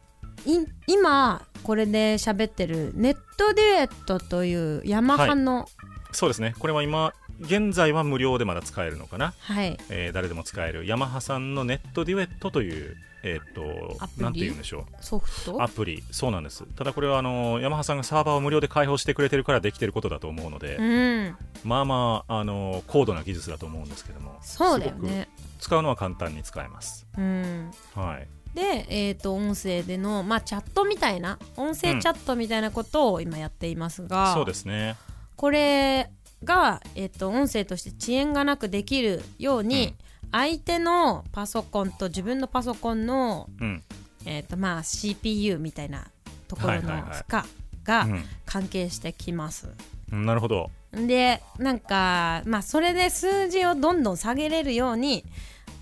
[0.46, 5.68] い今これで喋ってるネットデュエットというヤマハの
[6.12, 6.56] そうですね。
[6.58, 10.86] これは今現在は無料でまだ使えるのかな、はい、えー誰でも使える。
[10.86, 14.24] ヤマハさんのネットデュエットというえーっとアプリ？
[14.24, 15.56] なんて言うんでしょソフト？
[15.56, 16.04] うアプリ。
[16.12, 16.64] そうなんです。
[16.76, 21.38] ただこれはあのヤマハさんがサーバーを無料で開放してくれてるからできてることだと思うので、うん。
[21.64, 25.28] まあまああの高度な技術だと思うんですけどもそうだよね。
[25.60, 27.06] 使うのは簡単に使えます。
[27.18, 27.72] うん。
[27.96, 28.28] はい。
[28.56, 34.98] で、えー、と音声での、まあ、チャットみたいな音声チャットみたいなことを今やっていますが、そうですね。
[35.38, 36.12] これ
[36.44, 39.96] が、えー、と音声として遅延がなくできるように、
[40.32, 43.84] 相手のパソコンと自分のパソコンの、うん。
[44.26, 46.06] えーとまあ、CPU みたいな
[46.48, 47.42] ところの負荷
[47.84, 48.08] がう
[48.46, 49.68] 関係してきます。
[50.16, 50.26] ん。
[50.26, 50.70] なるほど。
[50.92, 55.24] でなんかまあそれで数字をどんどん下げれるように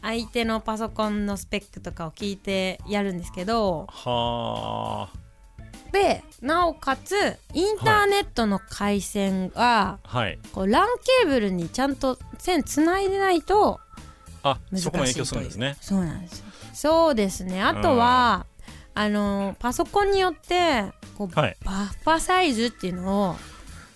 [0.02, 5.10] 相手のパソコンのスペックとかを聞いてやるんですけどは
[5.92, 10.40] でなおかつインターネットの回線が、あはい。
[10.54, 10.86] こう LAN
[11.22, 13.80] ケーブルにちゃんと線つないでないと
[14.44, 15.78] あ難しいそこも影響するんですね。
[15.82, 16.46] そうなんですよ。
[16.74, 17.62] そうですね。
[17.62, 18.46] あとは、
[18.94, 20.86] あのパソコンによって
[21.18, 21.58] こう、はい。
[21.66, 23.36] バッファサイズっていうのを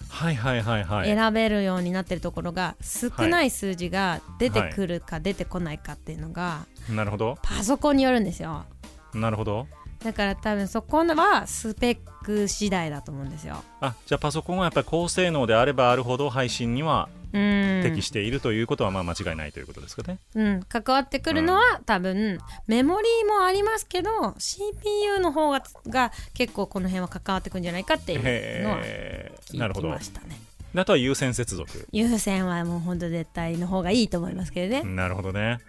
[0.10, 1.08] はいはいはいはい。
[1.08, 7.38] 選べるようになってるところが少ない数字が出てくるか出てこないかっていうのがなるほど。
[7.42, 8.66] パソコンによるんですよ。
[9.14, 9.68] なるほど
[10.04, 13.64] だから多分そこはスペック次第だと思うんですよ。
[13.82, 17.82] あじゃあパソコンはやっぱり高性能であればあるほど配信にはうん。
[17.84, 22.38] 適しているということはまあ間違いないということですかね、うん、関わってくるのは、多分
[22.68, 30.40] メモリーもありますけど CPU の方がが結構この辺は関わってくるんじゃないかっていうのは聞きほどましたね。
[30.74, 31.88] であとは優先接続。
[31.92, 35.60] 優先はもうほんと絶対の方がいいと思いますけどね、なるほどね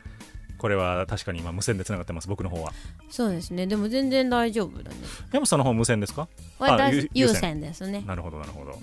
[0.64, 2.72] これは確かに今無線でつながってます僕の方は。
[3.10, 3.66] そうですね。
[3.66, 4.96] でも全然大丈夫だね。
[5.30, 6.26] 山本さんの方無線ですか？
[7.12, 8.02] 優先先ですね。
[8.06, 8.74] なるほどなるほど、ん。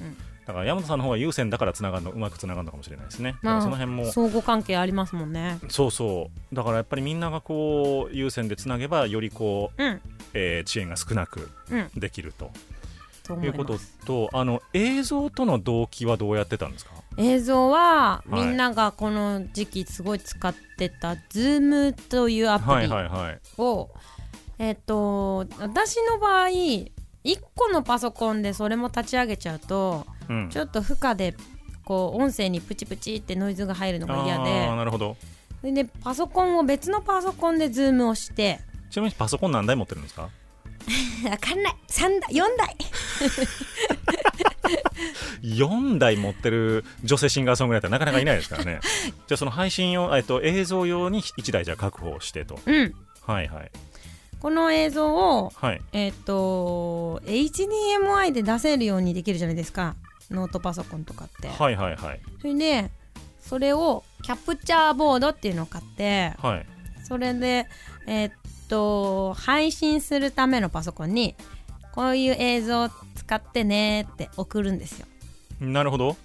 [0.45, 4.11] だから山本さんの方は優先だからつながるのうまくつながるのかもしれないですね、だかまあらその辺も。
[4.11, 5.57] 相互関係ありますもんね。
[5.69, 6.55] そうそう。
[6.55, 10.01] だからやっぱりみんながこう優先でつなげばよりこう、うん。
[10.35, 11.89] えー遅延が少なくうん。
[11.99, 12.51] できると。
[13.23, 16.91] と思いいうこととあの映像との同期はどうやってたんですか？
[17.17, 18.29] 映像ははい。
[18.31, 22.93] みんながこの時期すごい使ってた Zoom というアプはいリ
[23.57, 23.89] を
[24.59, 26.97] えっと私の場合1
[27.55, 30.49] 個のパソコンでそれも立ち上げちゃうとうん。
[30.49, 31.35] ちょっと負荷で
[31.83, 34.67] こう音声にプチプチってノイズが入るのが嫌で。
[34.67, 35.17] なるほど。
[35.63, 38.59] でパソコンを別のパソコンで Zoom をして。
[38.89, 40.29] ちなみにパソコン何台持ってるんですか？
[41.29, 41.75] わかんない。
[41.87, 42.77] 3台4台。
[45.41, 48.79] 4台持ってる女性シンガーソングライターなかなかいないですからね。
[49.27, 52.59] じゃあその配信用、えっと、映像用に1台じゃあ確保してと。
[52.65, 52.93] うん。
[53.25, 53.71] はいはい。
[54.39, 55.81] この映像をはい。
[55.93, 59.95] えっと HDMI で出せるようにできるじゃないですか。
[60.29, 61.47] ノートパソコンとかって。
[61.49, 62.19] はいはいはい。
[62.41, 62.91] それで
[63.39, 66.65] それをキャプチャーボードっていうのを買ってはい。
[67.03, 67.67] それで
[68.07, 68.31] えっ
[68.71, 71.35] と配信するためのパソコンに
[71.91, 75.07] こういう映像を使ってねって送るんですよ。
[75.59, 76.15] なるほど。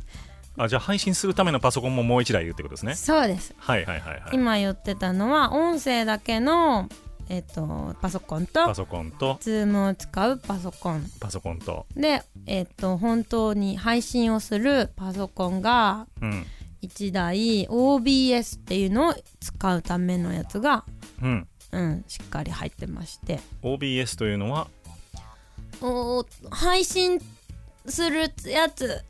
[0.56, 2.94] あじゃあ配信するためのパソコンももう1台いるってことですね。
[2.94, 3.52] そうです。
[3.58, 4.30] はいはいはいはい。
[4.32, 6.88] 今言ってたのは音声だけの
[7.28, 11.04] えっとパソコンとパソコンと Zoom を使うパソコン。
[11.18, 11.86] パソコンと。
[11.96, 16.46] でえっと本当に配信をするパソコンがうん。
[16.82, 20.84] 1台 OBS っていうのを使うためのやつが、
[21.72, 23.40] うんうん、しっかり入ってまして。
[23.62, 24.68] OBS というのは？
[25.80, 27.20] おー配信
[27.86, 29.04] するやつ。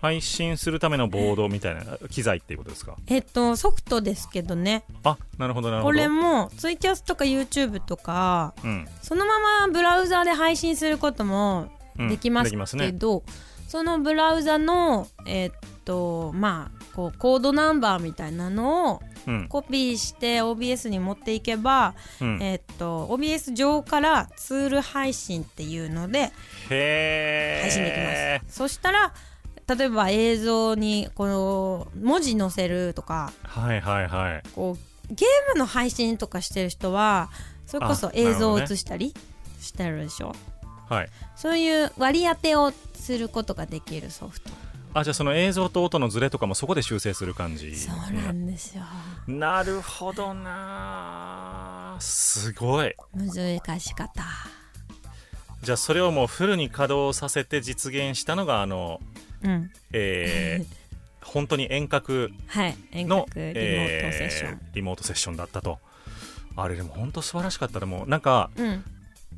[0.00, 2.96] 配信するためのボードみたいな機材っていうことですか？
[3.08, 4.84] えっとソフトですけどね。
[5.02, 8.86] あなるほどなるほこどれもツイキャスとか YouTube とかうん。
[9.02, 12.86] そのままブラウザで配信することもうんできますできますね。
[12.86, 13.24] けど、
[13.66, 15.50] そのブラウザのえっ
[15.84, 19.48] とまあこうコードナンバーみたいなのをうん。
[19.48, 22.38] コピーして OBS に持っていけば、うん。
[22.40, 26.30] えっと OBS 上からツール配信っていうので
[26.68, 29.12] 配信できます、そしたら
[29.66, 34.42] 例えば映像にこの文字載せるとかはいはいはい。
[34.54, 37.28] こうゲームの配信とかしてる人は
[37.66, 39.12] それこそあ映像を映したり
[39.60, 40.36] してるでしょ？
[40.88, 41.08] はい。
[41.34, 44.50] そういう割り当てをすることができるソフト
[44.98, 47.76] あじゃあその映像と音のズレとかもそこで修正する感じ。
[47.76, 48.82] そうなんですよ。
[49.26, 51.98] なるほどな。
[52.00, 52.94] すごい。
[53.14, 54.24] 難しかった。
[55.62, 59.02] じゃあそれをもうフルに稼働させて実現したのがあの
[59.42, 59.70] うん。
[59.92, 60.66] えー
[61.26, 65.78] 本当に遠隔はい遠の隔リモートセッション、えーリモートセッションだったと。
[66.56, 67.80] あれでも本当素晴らしかった。
[67.80, 68.82] でもうなんかうん。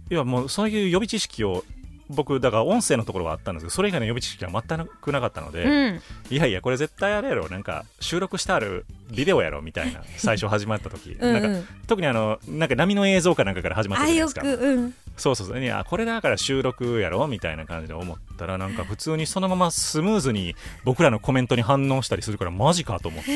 [0.09, 1.65] いやもうそういう予備知識を
[2.11, 6.01] 僕だから音声のところはあったんですけどそれ以外の予備知識は全くなかったので、うん。
[6.31, 11.17] いやいやこれ絶対あれやろなんか収録してあるビデオやろみたいな 最初始まった時。
[11.21, 11.31] うん。
[11.31, 14.43] うなんかん特にあのなんか波の映像かなんかから始まったじゃないですか。
[14.43, 15.61] くうんそうそうそう。
[15.61, 20.55] いやこれだから収録やろみたいな感じで思ったらなんか普通にそのままスムーズに
[20.85, 23.29] 僕らのコメントに反応したりするからマジかと思って。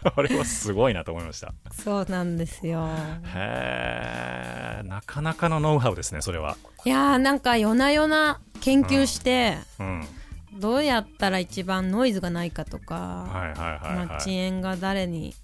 [0.16, 2.88] あれはすごいなと思いましたそうなんですよ。
[3.34, 6.56] へえなかなかのノウハウですねそれは。
[6.84, 10.06] いやーなんか夜な夜な研究して、うん。
[10.58, 15.34] どうやったら一番ノイズがないかとか、遅はい、延が誰に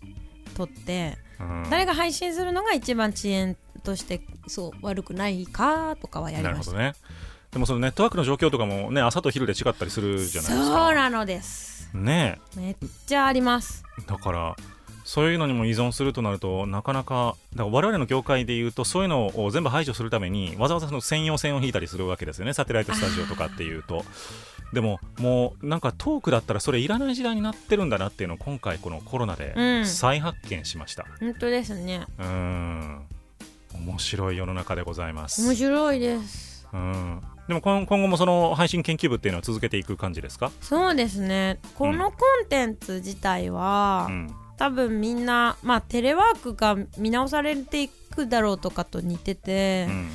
[0.55, 1.67] とって、うん。
[1.71, 6.73] 誰が配信するのが一番遅延としてそう悪くないかとかはやりました。
[6.73, 7.17] なるほどね。
[7.53, 11.89] でもそのネットワークの状況とかもね朝と昼で違ったりするじゃないですそうかなのです。
[11.95, 12.39] ね。
[12.57, 12.77] めっ
[13.07, 13.85] ちゃあります。
[13.99, 14.57] えだから
[15.07, 22.53] そういうのにも依存するとなるとなかなかだから我々の業界でいうとそういうのを全部排除するためにわざわざその専用線を引いたりするわけですよね。
[22.53, 24.05] サテライトスタジオとかっていうと。
[24.73, 29.87] でももうなんかトークだったらそれいらない時代になってるんだなっていうのを今回このコロナでうん。
[29.87, 31.07] 再発見しました。
[31.21, 32.05] 本当ですね。
[32.19, 33.07] うーん。
[33.79, 35.47] 面白い世の中でございます。
[35.47, 36.67] 面白いです。
[36.73, 37.23] うん。
[37.47, 41.61] でも今今後もその配信研究部っていうのは続けていく感じですか、そうですね。
[41.77, 50.11] このコンテンツ自体は、うん多分みんな、まあ、テレワークが見直されていくだろうとかと似てて、うん。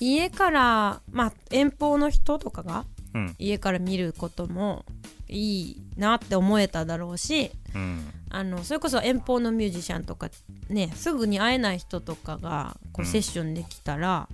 [0.00, 3.34] 家から、まあ、遠方の人とかがうん。
[3.38, 4.84] 家から見ることも
[5.28, 8.10] いいなって思えただろうしうん。
[8.30, 10.28] あのそれこそ遠方のミュージシャンとか
[10.68, 13.06] ねすぐに会えない人とかがこううん。
[13.06, 14.28] セッションできたら、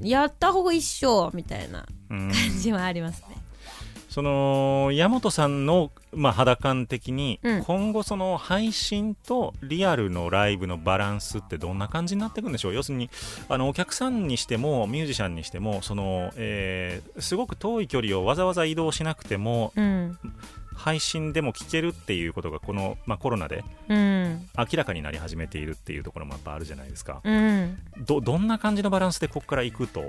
[0.00, 2.30] やった方がいいっしょみたいなうん。
[2.30, 3.33] 感じはありますね。
[4.14, 7.64] その山本さんの、まあ、肌感的に、うん。
[7.64, 12.74] 今後その配信とリアルのライブのバランスってどんな感じになっていくんでしょう？
[12.74, 13.10] 要するに
[13.48, 20.18] あのお客さんにしてもミュージシャンにしてもその、えーすごく遠い距離をわざわざ移動しなくてもうん
[20.74, 24.48] 配信でも聞けるっていうことがこの、まあ、コロナでうん。
[24.58, 27.20] 明らかになり始めているっていうところもやっぱあるじゃないですか。
[27.22, 27.78] うん。
[28.04, 30.02] どどんな感じのバランスでここからいくと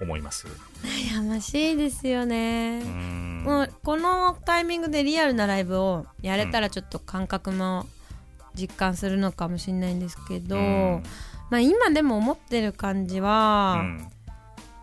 [0.00, 0.46] 思います？
[0.82, 2.82] 悩ましいですよね。
[2.82, 7.86] もうこのタイミングでリアルなライブをやれたらちょっと感覚も
[8.54, 11.02] 実感するのかもしれないんですけど、うん。
[11.50, 14.10] まあ、今でも思ってる感じうは、ん。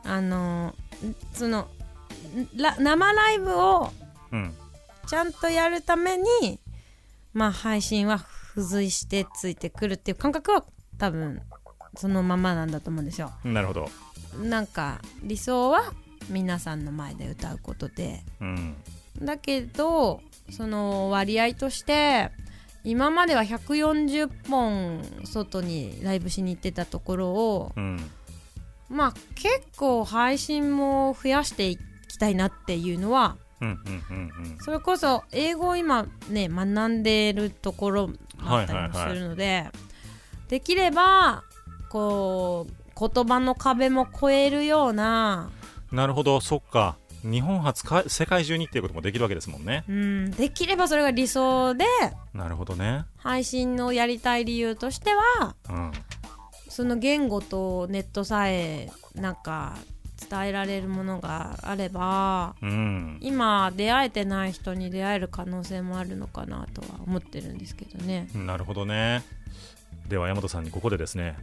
[0.05, 0.75] あのん
[1.33, 1.67] その
[2.79, 3.91] 生ライブを
[4.31, 4.53] うん
[5.05, 6.59] ちゃんとやるために、
[7.33, 8.17] まあ、配信は
[8.49, 10.63] 付随してついてくるっていう感覚は
[10.97, 11.41] 多分
[11.95, 13.31] そのままなんだと思うんですよ。
[13.43, 13.89] なるほど、
[14.41, 15.93] なんか理想は
[16.29, 18.23] 皆さんの前で歌うことで。
[18.41, 18.75] うん。
[19.21, 22.31] だけどその割合として
[22.83, 28.11] 今までは140本外にライブしに行ってたところをうん。
[28.89, 31.77] まあ結構配信も増やしてい
[32.07, 33.37] きたいなっていうのは
[34.59, 39.65] それこそ英語を今ね学んでるところだったりもするので、
[40.49, 41.43] できれば
[41.89, 42.73] こう
[43.09, 45.49] 言葉の壁も越えるような、
[45.91, 46.97] なるほどそっか。
[47.23, 49.83] 日本初か世界中にっていうこともできるわけですもんね。
[49.89, 51.85] うん、できればそれが理想で
[52.33, 53.05] なるほどね。
[53.17, 55.91] 配信のやりたい理由としてはうん
[56.69, 59.77] その言語とネットさえなんか
[60.29, 63.17] 伝えられるものがあればうん。
[63.21, 68.29] 今出会えてない人に出会える可能性もあるのかなとは思ってるんですけどね。
[68.33, 69.23] なるほどね。
[70.07, 71.35] では山本さんにここでですね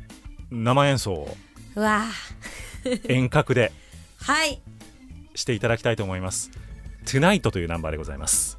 [0.50, 1.36] 生演奏を
[1.74, 2.04] うわ。
[3.08, 3.72] 遠隔で
[4.22, 4.60] はい。
[5.34, 6.50] していただきたいと思います
[7.06, 8.58] 「Tonight」というナンバーでございます。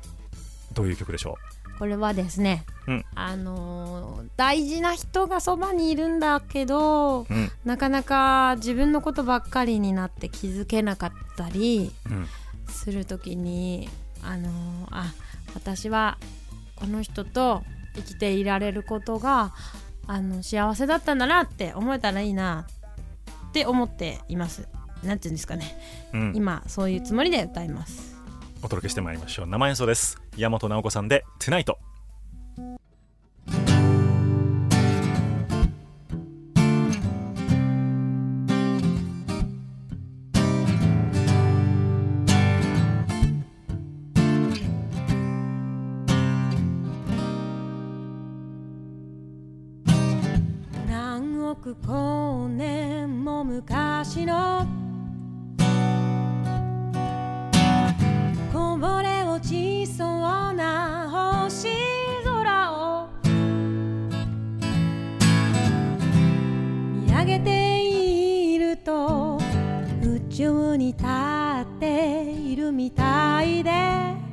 [0.74, 1.38] どういう曲でしょ
[1.84, 3.06] これはですね、うん。
[3.14, 7.52] あのー大事な人がそばにいるんだけどううん。
[7.66, 12.28] なかなか自分のことばっかりになって気づけなかったりうん。
[12.74, 13.90] するときに
[14.22, 15.14] あのーあ
[15.56, 16.18] 私は
[16.78, 17.64] この人と
[17.96, 19.54] 生きていられることが
[20.08, 22.66] あの幸せだったんだなって思えたらいいな
[23.50, 24.70] って思っています。
[25.04, 25.78] なんていうんですかね。
[26.14, 28.13] うん、今そういうつもりで歌います
[28.64, 29.48] お届けしてまいりましょう。
[29.48, 30.18] 生演奏です。
[30.38, 31.76] 大和直子さんで「Tonight」
[50.88, 54.66] 何億光年も昔の
[58.84, 60.08] ぼれ落ちそう
[60.54, 61.70] な星
[62.26, 63.08] 空を
[66.94, 69.40] 見上げていると
[70.02, 74.33] 宇宙に立っているみたいで。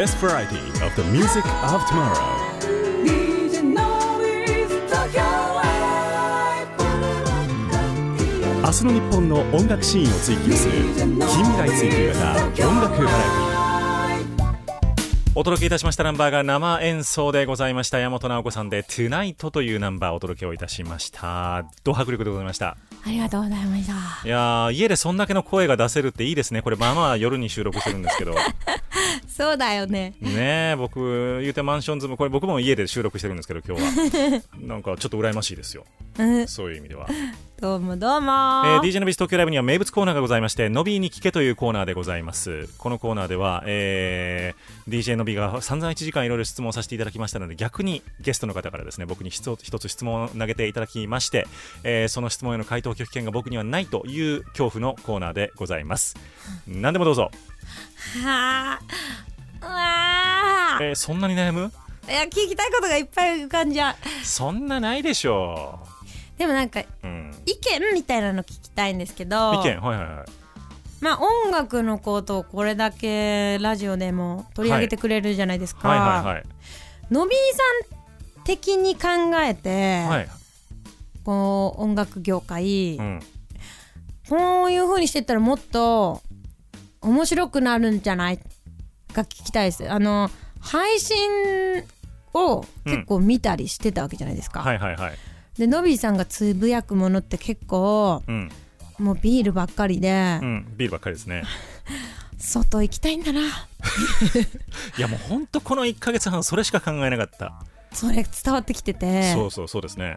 [0.00, 2.16] Best variety of the music of tomorrow.
[8.62, 13.18] 明日の日本の音楽シーンを追求する近未来追求型音楽バラ
[14.16, 14.50] エティ
[15.34, 17.98] お届けいたしましたナンバーが生演奏でございました。
[17.98, 22.78] 山本直子さんで「Tonight」というナンバーをお届けをいたしましたド迫力でございました。
[23.04, 23.92] ありがとうございました。
[24.26, 26.62] いやー家でそんだけの声が出せるっていいですね。
[26.62, 28.34] これまあまあ夜に収録してるんですけど
[29.30, 35.86] そうだよねねえ僕言うてマンションズもこれ僕も家で収録してるんですけど今日は なんかちょっと羨ましいですよ
[36.18, 37.06] うんそういう意味では
[37.60, 42.70] どうもどうもえー、DJ のビス東京ライブには名物コーナーがございまして、のびーに聞けというコーナーでございます。
[42.78, 51.46] このコーナーでは、えー、DJ のびが散々1時間いろいろ質問させていただきましたので、逆にゲストの方からですね、僕に一つ一つ質問を投げていただきまして、
[51.84, 56.16] えー、その質問への回答拒否権が僕にはないという恐怖のコーナーでございます。
[56.66, 57.30] 何でもどうぞ。
[58.18, 58.80] はあ
[59.62, 61.72] うわーえー、そんなに悩む？
[62.08, 63.94] いや聞きたいことがいっぱい浮かんじゃう
[64.24, 65.78] そんなないでしょ
[66.38, 66.86] でもなんかう。
[67.04, 67.30] うん。
[67.46, 69.80] 意見みたいなの聞きたいんですけど意見？
[69.80, 70.30] はいはいはい。
[71.00, 76.44] まあ音楽のことをこれだけラジオでも取り上げてくれるじゃないですか、はいはいはい。
[77.10, 77.62] のびーさ
[78.40, 79.08] ん的に考
[79.42, 80.28] えて、はい。
[81.22, 83.20] こう音楽業界、うん。
[84.28, 86.22] こういう風にしてったらもっと
[87.02, 88.38] 面白くなるんじゃない？
[89.12, 90.30] か聞きたいですあの
[90.60, 91.16] 配信
[92.34, 95.12] を結構見たりしてたわけじゃないですか、はいはいはい。
[95.58, 98.50] でのびーさんがつぶやくものって結構うん。
[98.98, 100.66] もうビールばっかりで、うん。
[100.76, 101.42] ビールばっかりですね。
[102.38, 103.40] 外行きたいんだな
[104.98, 107.52] いやもう本当この1ヶ月半それしか考えなかった、
[107.92, 110.16] それ伝わってきててそうそうそうですね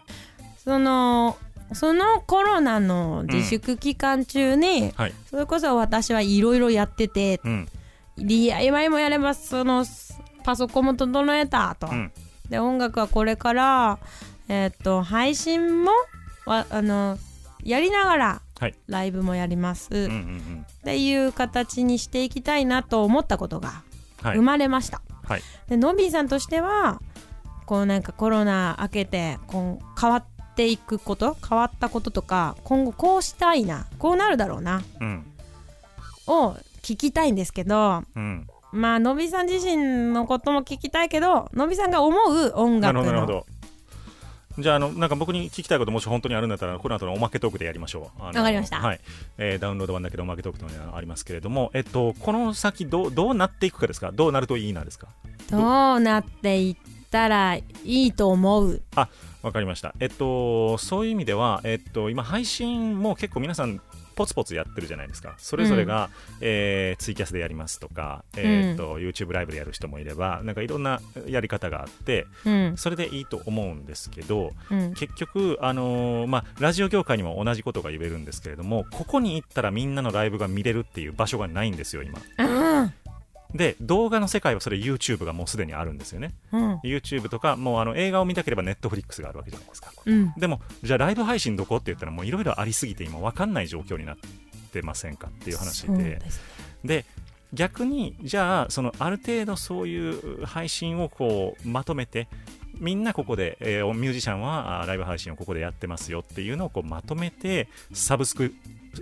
[0.64, 1.38] その
[1.72, 5.14] そのコロナの自粛期間中に、はい。
[5.30, 7.68] それこそ私はいろいろやっててうん。
[8.18, 9.86] DIY もやれますその
[10.44, 12.12] パソコンも整えたと、うん。
[12.50, 13.98] で音楽はこれから
[14.50, 15.92] えーっと配信も
[16.46, 17.18] わあの
[17.64, 18.76] やりながらはい。
[18.88, 20.66] ライブもやります、うんうんうっん。
[20.84, 23.82] ていう形にしていきたいなと思ったことが
[24.22, 24.38] はい。
[24.38, 25.42] 生まれました、はい。
[25.70, 27.02] でのびーさんとしては
[27.66, 35.26] こうなんかコロナ明けてこう変わっていくこと変わったこととか今後こうしたいなこうなるだろうなうん。
[36.28, 36.52] を
[36.82, 38.48] 聞きたいんですけどうん。
[38.72, 43.46] まあのびさん自身のことも聞きたいけどのびさんが思う音な楽のなるほど
[44.60, 48.22] じゃああのなんか僕に聞きたいこともし本当にあるんだったらこの後のおまけトークでやりましょう。
[48.22, 48.80] わわかりました。
[48.80, 49.00] はい、
[49.40, 54.12] えーダウンロード版だけどおまけトークというのがありますけれどもえっとこの先どうどうなっていくかですか？
[54.12, 55.08] どうなるといいなですか？
[55.50, 56.76] どうなっていっ
[57.10, 58.82] たらいいと思う？
[58.96, 59.10] あ
[59.44, 59.94] わかりました。
[60.00, 63.80] えっとそういう意味ではえっと今配信も結構皆さん
[64.16, 65.34] ポツポツやってるじゃないですか。
[65.38, 72.78] それぞれが、えーツイキャスでやりますとか、えーっと YouTube ライブでやる人もいればなんかいろんなやり方があってうん。
[72.78, 74.94] それでいいと思うんですけどうん。
[74.94, 82.20] 結局、あのーまあ、ラジオ業界にも同じことが言えるんですけれどもここに行ったらみんなのライブが見れるっていう場所がないんですよ今。
[82.38, 82.94] うん
[83.54, 86.34] で動画の世界はそれ YouTube がもうすでにあるんですよね。
[86.52, 86.76] うん。
[86.78, 89.92] YouTube とかもうあの映画を見たければ Netflix があるわけじゃないですか。
[90.06, 90.34] うん。
[90.38, 94.18] でもじゃあライブ配信どこって言ったらもういろいろありすぎて今分かんない状況になっ
[94.72, 96.20] てませんかっていう話で。
[96.84, 97.06] で
[97.54, 102.28] 逆にじゃあそのある程度そういう配信をこうまとめて
[102.80, 108.54] みんなここで、えーミュージシャンはあライブ配信をここでやってますよっていうのをこうまとめてサブスク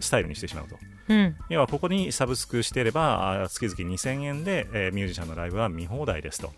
[0.02, 0.76] スタイルにしてしまうと
[1.12, 1.36] うん。
[1.50, 6.54] 要はここにサブスクしていればあ月々2000円で、えーミュージシャンのライブは見放題ですと。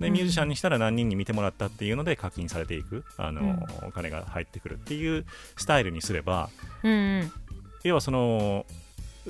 [0.00, 0.12] でうん。
[0.14, 3.88] ミュージシャンにしたら何人に見てもらったっていうので課金されていくあの、うん。
[3.88, 5.24] お金が入ってくるっていう
[5.56, 6.50] スタイルにすれば
[6.82, 7.32] うんうん。
[7.84, 8.66] 要はその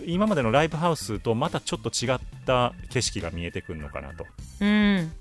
[0.07, 4.26] 今までのライブハウスとまたちょっと違った景色が見えてくるのかなと。
[4.61, 5.12] うん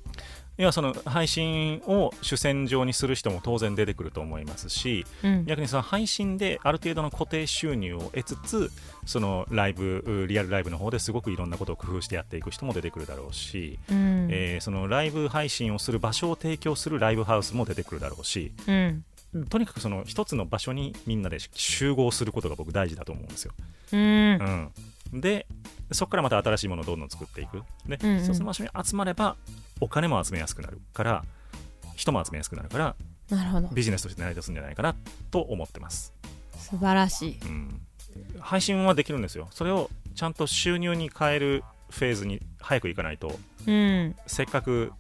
[0.59, 5.45] 要はその配信を主戦場にする人も当然出てくると思いますしうん。
[5.45, 8.71] 逆にその配信である程度の固定収入を得つつ
[9.05, 14.27] そのライブリアルライブの方ですごくいろんなことを工夫してやっていく人も出てくるだろうし、うん。
[14.29, 19.05] えーそのライブ配信をする場所を提供するライブハウスも出てくるだろうしうん。
[19.47, 23.53] とにかくその一つの場所にみんなで集合することが僕大事だと思うんですよ。
[23.93, 23.99] うん。
[23.99, 24.03] う
[24.43, 24.71] ん、
[25.13, 25.47] で
[25.91, 27.63] そこからまた新しいものをどんどん作っていく。
[27.87, 28.25] で、うんうん。
[28.25, 29.35] その場所に集まれば
[29.81, 31.23] お金も集めやすくなるから
[31.95, 32.95] 人も集めやすくなるから
[33.29, 33.67] なるほど。
[33.69, 34.95] ビジネスとして成り立つんじゃないかな
[35.31, 36.13] と思ってます、
[36.57, 37.39] 素晴らしい。
[37.43, 37.81] うん、
[38.39, 39.47] 配信はできるんですよ。
[39.51, 44.15] それをちゃんと収入に変えるフェーズに早くいかないとうん。
[44.27, 44.91] せっかく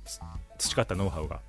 [0.57, 1.39] 培ったノウハウが。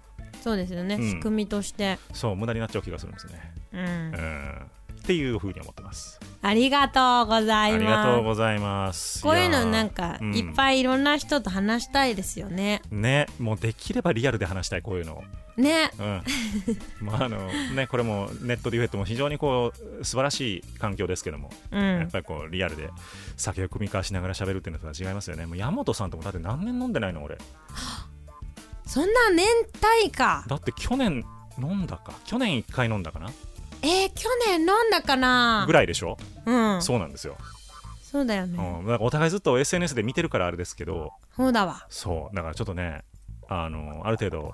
[0.42, 1.11] そうですよね、うん。
[1.11, 1.98] 仕組みとして。
[2.14, 3.80] そう無駄になっちゃう気がするんですね、うん。
[3.80, 4.70] うん、
[5.03, 6.20] っていうふうに思ってます。
[6.42, 9.22] ありがとうございありがとうますございます。
[9.22, 10.36] こういうのなんかうん。
[10.36, 12.82] いっぱいいろんな人と話したいですよね。
[12.90, 15.22] ねもうできればリアルで話したいこういうの。
[15.57, 15.90] ね。
[15.98, 16.22] うん。
[17.01, 21.98] まああのねこれもネットデュエットも非常にこう素晴らしい環境ですけども、うん。
[21.98, 22.90] やっぱりこうリアルで
[23.36, 25.46] 酒を組み交わしながら喋るっていうのとは違いますよね。
[25.46, 27.38] もう山本さんともだって何年飲んでないの俺。
[28.86, 29.46] そんな年
[29.80, 30.44] 単位か。
[30.48, 31.24] だって去年
[31.59, 32.12] 飲んだか。
[32.24, 33.30] 去年1回飲んだかな
[33.83, 35.64] えー、去年飲んだかな？
[35.66, 36.83] ぐらいでしょ、うん。
[36.83, 37.37] そうなんですよ、
[38.03, 38.59] そうだよね。
[38.59, 41.12] うん、お互いずっと SNS で見てるからあれですけど。
[41.37, 41.87] そうだわ。
[41.89, 42.37] そう。
[42.37, 43.03] だからちょっとね
[43.49, 44.53] あのある程度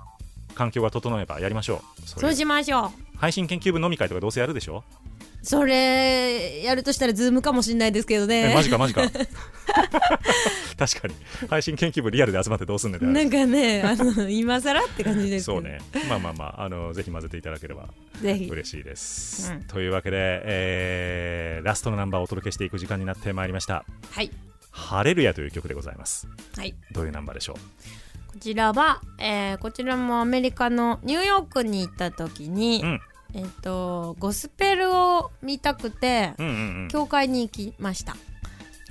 [0.55, 2.09] 環境が整えばやりましょう。
[2.09, 2.21] そういう。
[2.21, 3.19] そうしましょう。
[3.19, 4.85] 配信研究部飲み会とかどうせやるでしょ？
[5.47, 8.51] それやるとしたらズームかもしれないですけどね。
[8.51, 9.03] えマジかマジか。
[10.77, 11.15] 確かに。
[11.49, 15.45] 配信研究部リアルで集まってどうすんねんなんかねあの今更って感じです。
[15.45, 15.79] そうね。
[16.09, 17.89] まあまあまああのぜひ混ぜていただければ
[18.23, 19.63] 嬉しいです、うん。
[19.69, 23.85] というわけで、えーラストのナンバーをお届けしていく時間になってまいりました。
[24.11, 24.33] はい
[24.73, 26.27] 「晴れるや」という曲でございます。
[26.57, 26.75] はい。
[26.91, 27.55] どういうナンバーでしょ
[28.27, 33.01] こちらは、えーこちらもアメリカのニューヨークに行った時に、うん
[33.35, 36.89] えっ、とゴスペルを見たくて、ううんうんうん。
[36.89, 38.17] 教会に行きました。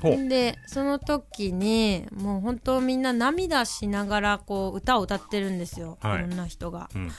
[0.02, 6.20] でその時にもう本当みんな涙しながらこう歌を歌ってるんですよ、はい。
[6.20, 6.90] い、ろんな人が。
[6.94, 7.10] うん。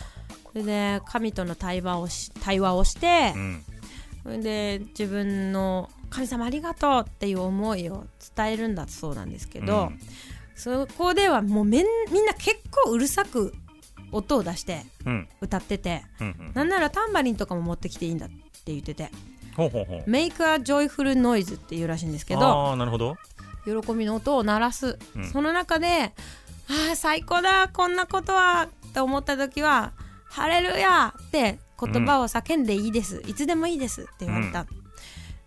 [0.53, 3.65] それで神との対話をし対話をしてう、ん。
[4.23, 8.07] それで自分の神様ありがとうっていう思いを
[8.37, 9.99] 伝えるんだそうなんですけど、うん。
[10.55, 13.53] そこではもうみんな結構うるさく
[14.17, 15.29] 音を出してうん。
[15.41, 18.37] 歌っててうんうんなんならタンバリンとかも持ってきていいんだって
[18.67, 19.11] 言ってて。
[19.57, 23.17] ほうほうほう「Make a joyful noise」っていうらしいんですけどああなるほど。
[23.65, 25.25] 喜びの音を鳴らす、うん。
[25.31, 26.13] その中で
[26.69, 29.93] 「ああ最高だこんなことは」って思った時は
[30.29, 34.67] 「ハレルヤ!」って言葉を叫んでいいです、いつでもいいですって言われた、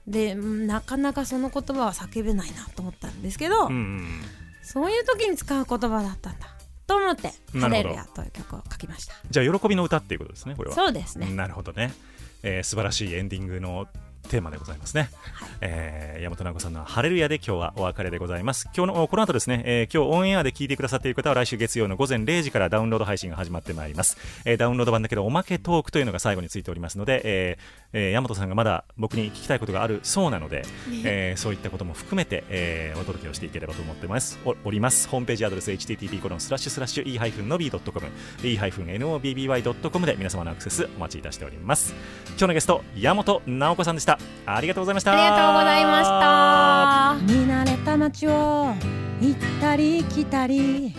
[0.08, 0.68] でうん。
[0.68, 4.22] なかなかその言葉は叫べないなと思ったんですけど、うんうん。
[4.62, 6.48] そういう時に使う言葉だったんだ
[6.90, 7.62] と思って「なるほど。
[7.62, 9.14] ハレルヤ」という曲を書きました。
[9.30, 10.76] じゃあ喜びの歌っていうことですねこれは。
[10.76, 11.28] そうですね。
[11.28, 11.94] なるほどね、
[12.42, 13.88] えー素晴らしいエンディングの
[14.30, 15.10] テーマでございますね、
[15.60, 18.70] えー、山本直子さんの「ハレルヤ」で今日はお別れでございます。
[18.76, 30.64] 今日のこの後ですね、えー今日オンエアで聞いてくださっている方は来週月曜の午前0時からダウンロード配信が始まってまいります、えーダウンロード版だけどおまけトークというのが最後についておりますので、えーえー山本さんがまだ僕に聞きたいことがあるそうなので、
[31.04, 34.38] えーそういったことも含めて、えーお届けをしていければと思ってます。
[34.46, 35.08] おおります。
[35.08, 38.08] ホームページアドレス http コロンスラッシュスラッシュ e-nobby.com
[38.44, 41.94] e-nobby.com で皆様のアクセスお待ちいたしております。
[42.30, 45.12] 今日のゲスト山本直子さんでしたありがとうございました。
[45.12, 47.34] ありがとうございました。
[47.34, 48.74] 見慣れた街を
[49.22, 50.94] 行ったり来たり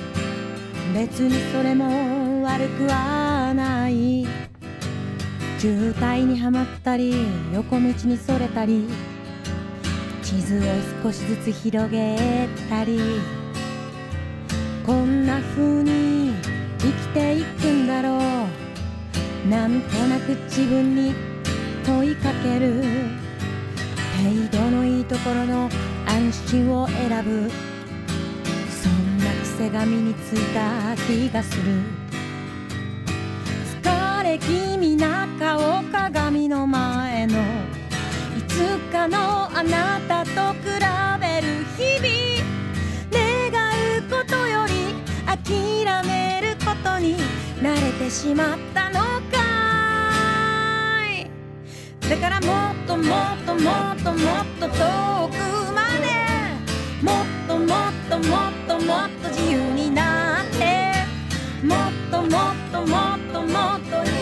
[0.95, 4.27] 別にそれも悪くはない。
[5.59, 7.15] 渋滞にはまったり
[7.53, 8.89] 横道にそれたり。
[10.23, 10.63] 地図を
[11.03, 13.01] 少しずつ広げたり。
[14.87, 16.33] こんな風に
[16.79, 19.49] 生きていくんだろう。
[19.49, 21.15] なんとなく自分に
[21.85, 22.83] 問いかける。
[24.23, 25.69] 程度のいいところの
[26.07, 27.51] 安心を選ぶ。
[28.71, 31.63] そんな癖が身についた気がする
[33.83, 40.65] 疲れ気味な顔鏡の前のいつかのあなたと比
[41.21, 42.51] べる日々
[43.11, 43.53] 願
[43.99, 44.95] うことより
[45.27, 47.17] 諦めることに
[47.61, 49.01] 慣れてしまったの
[49.31, 49.70] か
[52.11, 55.37] だからもっともっともっともっと遠く
[55.73, 56.11] まで
[57.01, 60.93] もっともっともっともっと自由になって
[61.65, 61.79] もっ
[62.11, 64.20] ともっともっともっと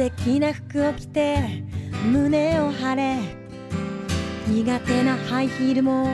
[0.00, 1.62] ヤ素敵な服を着て
[2.10, 3.18] 胸を張れ。
[4.48, 6.08] 苦手なハイヒールも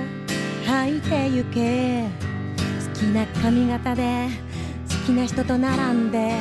[0.67, 2.03] 履いてゆけ。
[2.93, 4.27] 好きな髪型で
[4.91, 6.35] 好きな人と並んで。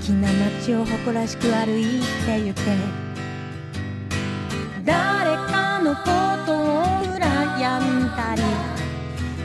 [0.00, 2.60] 好きな街を誇らしく歩いてゆけ。
[4.84, 6.00] 誰かのこ
[6.44, 8.42] とを羨んだり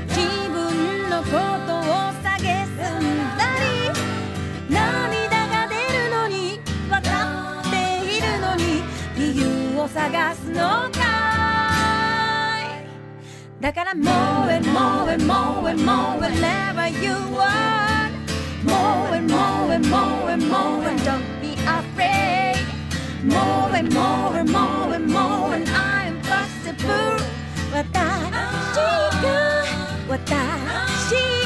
[0.08, 1.30] 自分のこ
[1.68, 1.84] とを
[2.40, 2.75] 蔑
[9.85, 11.01] を探すのか
[12.61, 18.11] いだから more and more and more and more whenever you want
[18.65, 22.57] more and more and more and more and don't be afraid
[23.25, 27.19] more and more and more and more and I'm possible
[27.73, 27.91] 私
[29.23, 29.31] が
[30.09, 31.44] 私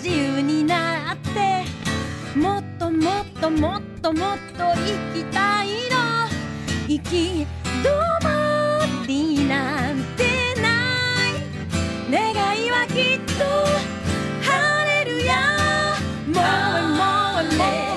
[0.00, 1.64] 自由になって
[2.38, 6.28] もっともっともっともっと生きたいの。
[6.86, 7.46] 行き
[7.82, 7.90] 止
[8.22, 10.24] まりなんて
[10.62, 10.68] な
[11.28, 12.32] い。
[12.32, 13.44] 願いはきっと
[14.48, 15.34] 晴れるや。
[16.28, 17.87] More and more and more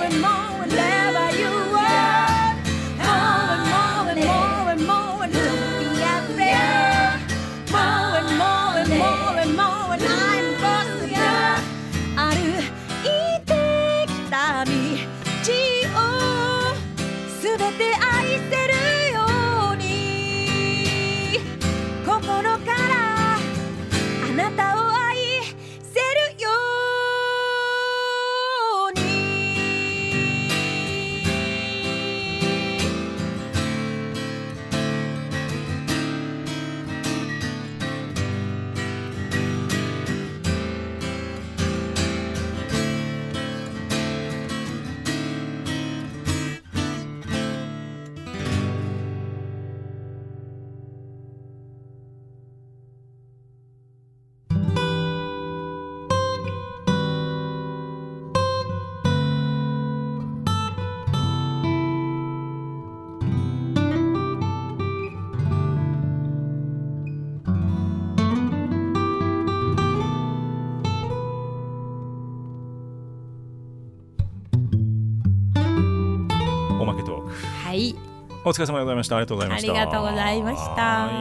[78.43, 79.17] お疲れ様でございました。
[79.17, 79.71] ありがとうございました。
[79.71, 80.71] ありがとうございました。
[80.73, 80.75] い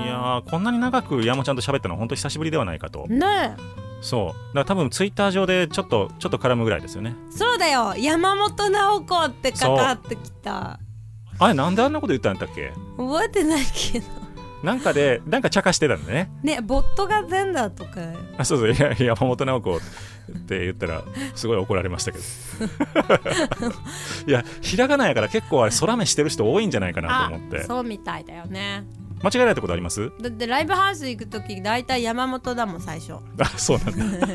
[0.08, 3.06] やーこんなに長く山ちゃんと喋ったの本当久しぶりではないかと。
[3.08, 3.56] ね
[4.00, 4.26] そう。
[4.28, 7.14] だから多分ツイッター上でちょっとちょっと絡むぐらいですよね。
[7.28, 7.94] えそうだよ。
[7.96, 10.80] 山本直子ってかかってきた。
[11.38, 12.72] あれなんであんなこと言ったんだっけ？
[12.96, 14.06] 覚えてないけど
[14.62, 16.30] なんかでなんか茶化してたんだね。
[16.42, 18.00] ねボットが全だとか。
[18.36, 18.72] あそうそう。
[18.72, 19.80] いや山本直子っ
[20.46, 21.02] て言ったら
[21.34, 22.24] すごい怒られましたけど。
[24.26, 27.64] いやひらがなやから結構あれ空目してる人多いんじゃないかなとあ思って。
[27.64, 28.84] そうみたいだよね。
[29.22, 30.10] 間違えられたことあります？
[30.20, 33.14] だってライブハウス行く時大体山本だもん最初。
[33.38, 34.26] あそうなんだ。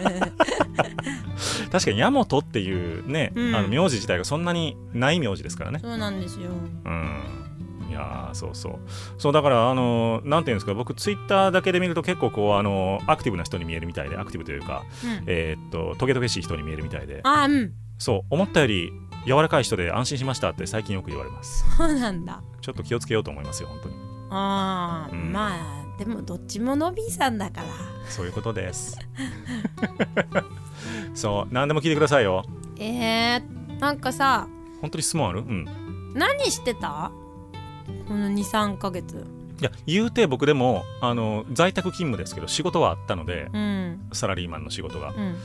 [1.72, 3.56] 確かに山本っていうね、うん。
[3.56, 5.80] あの名字自体がそんなにない名字ですからね。
[5.80, 6.52] そうなんですよ。
[6.86, 7.45] うん。
[7.45, 7.45] い
[7.96, 8.80] やーそうそう。
[9.18, 15.24] そうだからあのなんていうんですか僕ツイッターだけで見ると結構こうあのアクティブな人に見えるみたいでアクティブというか、うん。
[15.28, 17.22] えーっとトゲトゲしい人に見えるみたいで。
[17.24, 17.74] あうん。
[17.98, 18.92] そう思ったより
[19.26, 21.66] 柔らかい人で安心しましたって最近よく言われます。
[21.78, 22.42] そうなんだ。
[22.62, 23.96] ちょっと気をつけようと思いますよ本当に。
[24.30, 25.32] あー、うん。
[25.32, 27.68] まあでもどっちものびーさんだから。
[28.10, 29.00] そういうことです。
[31.16, 32.44] そう何でも聞いてくださいよ。
[32.78, 34.48] えー、なんかさ
[34.82, 35.40] 本当に質問ある？
[35.40, 35.66] うん。
[36.14, 37.12] 何してた？
[38.08, 39.26] この23ヶ月。
[39.62, 44.10] いや言うて僕でもあの在宅勤務ですけど仕事はあったのでうん。
[44.12, 45.10] サラリーマンの仕事が。
[45.10, 45.36] うん。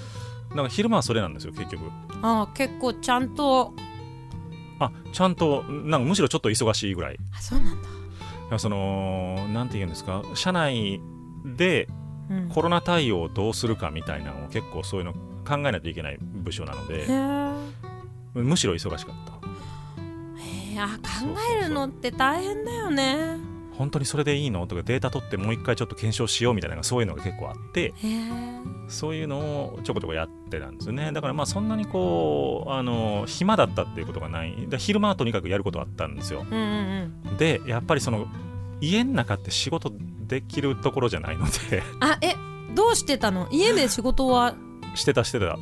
[0.50, 1.84] だから昼間はそれなんですよ結局。
[2.22, 3.72] あー結構ちゃんと。
[4.80, 7.14] あちゃんとなんかむしろちょっと忙しいぐらい。
[7.14, 7.88] いあそうなんだ。
[8.50, 10.22] やそのなんて言うんですか？
[10.34, 11.00] 社内
[11.44, 11.86] で
[12.30, 12.48] うん。
[12.48, 17.70] コロナ対応をどうするかみたいなのを結構そういうの考えないといけない部署なのへでー。
[18.34, 19.39] むしろ忙しかった
[20.74, 21.02] へーあ考
[21.60, 23.36] えるのって大変だよね。
[23.76, 27.94] 本当にそれでいいのとかデータ取ってもう一回ちょっと検証しようみたいなそういうのが結構あって
[28.88, 31.12] そういうのをちょこちょこやってたんですよね。
[31.12, 34.66] だからまあそんなにこうあの暇だったっていうことがない。
[34.68, 36.44] だ昼間はとにかくやることはあったんですよ。
[36.50, 37.36] うんうん。
[37.38, 38.26] でやっぱりその
[38.82, 39.92] 家の中って仕事
[40.26, 41.82] できるところじゃないので。
[42.00, 42.34] あえ
[42.74, 43.48] どうしてたの？
[43.50, 44.54] 家で仕事は
[44.94, 45.56] してたしてた。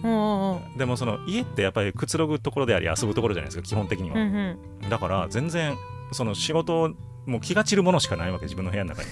[0.76, 4.34] でもその家ってやっぱりくつろぐところであり遊ぶところじゃないですか基本的には、うん
[4.82, 4.88] うん。
[4.88, 5.76] だから全然
[6.12, 6.94] その仕事
[7.26, 9.08] もう気が散るものしかないわけ自分の部屋の中に。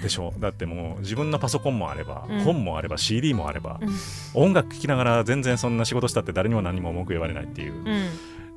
[0.00, 0.32] でしょ？
[0.38, 2.40] だってもう自分のパソコンもあれば、うん。
[2.40, 4.42] 本もあれば CD もあれば、うん。
[4.42, 8.08] 音楽聴きながら全然そんな仕事したって誰にも何も文句言われないっていううん。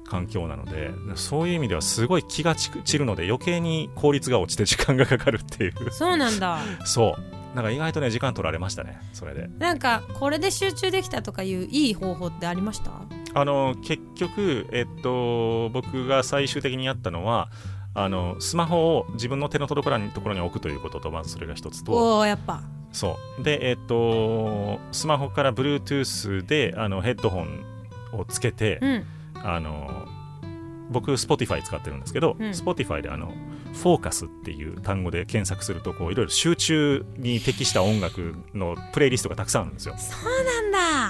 [0.09, 5.73] 環境なのでそういう意味ではすごい気が散るので余計に効率が落ちて時間がかかるっていう。
[5.91, 6.59] そうなんだ。
[6.85, 9.49] そうなんか意外とね時間取られましたねそれで。
[9.57, 12.91] なんかこれで集中できたとかいういい方法ってありました？
[13.33, 17.49] あの結局えっと僕が最終的にやったのは
[17.93, 21.91] あのスマホを自分の手の届かないところに置くということとまずそれが一つと。
[21.91, 22.61] おおやっぱ。
[22.91, 23.43] そう。
[23.43, 27.65] でえっとスマホから Bluetooth であのヘッドホン
[28.13, 29.05] をつけて、うん。
[29.43, 30.05] あの
[30.89, 32.49] 僕 Spotify 使ってるんですけど、うん。
[32.49, 33.33] Spotify であの
[33.77, 39.95] フォーカスっていう単語で検索するとこういろいろ集中に適した音楽のプレイリストがたくさんあるんですよ。
[39.97, 40.61] そうな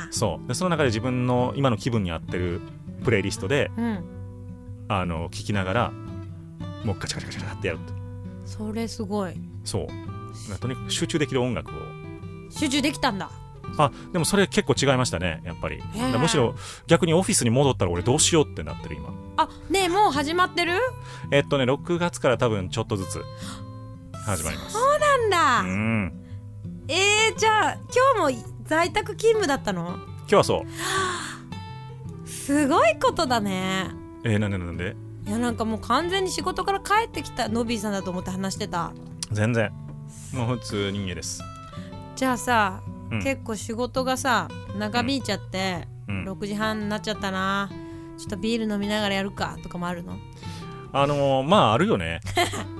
[0.04, 0.08] んだ。
[0.12, 0.48] そう。
[0.48, 2.62] でその中で自分の今の気分に合ってる
[3.04, 4.04] プレイリストでうん。
[4.90, 5.92] あの聞きながら
[6.86, 7.94] もうガチャガチャガチャガチャってやると
[8.46, 9.34] それすごい。
[9.64, 9.88] そう。
[10.60, 11.74] とにかく集中できる音楽を。
[12.50, 13.30] 集中できたんだ
[13.78, 15.80] あでもそれ結構違いましたねやっぱり。
[15.82, 16.20] ー。
[16.20, 16.56] むしろ
[16.88, 19.10] 逆にオフィスに戻ったら俺どうしようってなってる今。
[19.38, 20.74] あねえもう始まってる？
[21.32, 23.22] えっとね6月から多分ちょっとずつ
[24.26, 24.76] 始まります。
[25.00, 26.14] なんだ、うん。
[26.88, 27.74] えー、じゃあ
[28.16, 29.98] 今日も在宅勤務だったの？
[30.22, 30.66] 今日はそ
[32.26, 32.28] う。
[32.28, 33.92] すごいことだね。
[34.24, 34.96] えー、なんでなんで
[35.26, 38.94] いやなんかもう完全に仕事から帰ってきたノビーさんだと思って話してた。
[39.32, 39.72] 全然。
[40.34, 41.44] もう普通人間です。
[42.16, 44.48] じゃあさ、うん結構仕事がさ
[44.78, 46.30] 長引いちゃって、うん。
[46.30, 47.70] 6時半になっちゃったな。
[48.18, 50.18] ちょっとビール飲みながらやるかとかもあるの？
[50.94, 52.20] あのーまああるよね。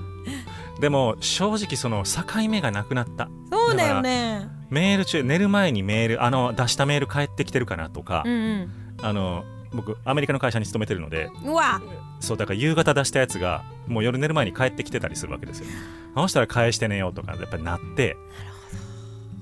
[0.80, 3.28] でも正直その境目がなくなった。
[3.50, 4.48] そうだよね。
[4.70, 8.70] メール中寝る前にメールあの出したメール返ってきてるかなとかう、ん
[9.02, 11.80] あの僕アメリカの会社に勤めてるのでうんうわ。
[12.20, 15.66] そうだから夕方出したやつがもう夜寝る前に返ってきてたりするわけですよ。
[16.14, 18.16] そしたら返してねよとかやっぱりなって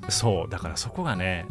[0.09, 1.46] そうだからそこがね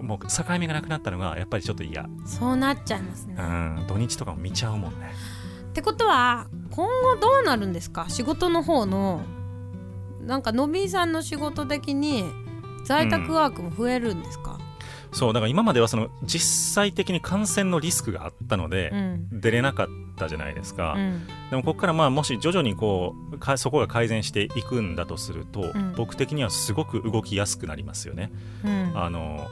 [0.00, 2.06] もう境目がなくなったのがやっぱりちょっと嫌。
[2.24, 5.12] そうなっちゃいますね、うっん土日とかも見ちゃうもんね。
[5.72, 8.06] てことは今後どうなるんですか？
[8.08, 9.22] 仕事の方の
[10.20, 12.24] なんかのびーさんの仕事的に
[12.84, 14.58] 在宅ワークも増えるんですか、
[15.16, 19.40] そうだから今まではその実際的に感染のリスクがあったので、うん。
[19.40, 19.86] 出れなかっ
[20.18, 21.26] たじゃないですか、うん。
[21.48, 25.94] でもここからまあもし徐々にこうかそこが改善していくんだとすると、ん。
[25.96, 28.30] 僕的にはすごく動きやすくなりますよね。
[28.62, 28.92] うん。
[28.94, 29.48] あの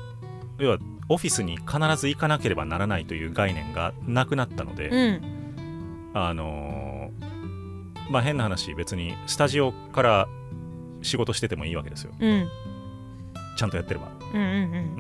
[0.59, 6.11] 要はオフィスに必ず行かなければならないという概念がなくなったので、うん。
[6.12, 7.11] あの
[8.11, 10.29] まあ変な話別にスタジオから
[11.01, 12.12] 仕事しててもいいわけですよ。
[12.21, 12.49] うん。
[13.57, 14.47] ちゃんとやってれば、うんうんう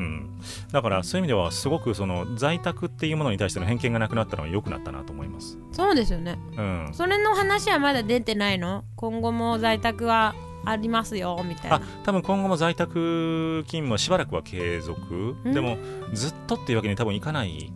[0.02, 0.40] ん、
[0.72, 6.38] だからそういう意味ではすごくその在宅っていうものに対しての偏見がなくなったのは良くなったなと思います、そうですよね。
[6.56, 8.84] うん、それの話はまだ出てないの？
[8.96, 11.76] 今後も在宅はありますよみたいな。
[11.76, 15.52] あ多分今後も在宅勤務はしばらくは継続、うん？
[15.52, 15.76] でも
[16.12, 17.72] ずっとっていうわけに多分いかない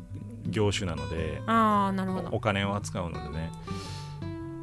[0.47, 2.29] 業種なのでああなるほど。
[2.33, 3.51] お金を扱うのでね。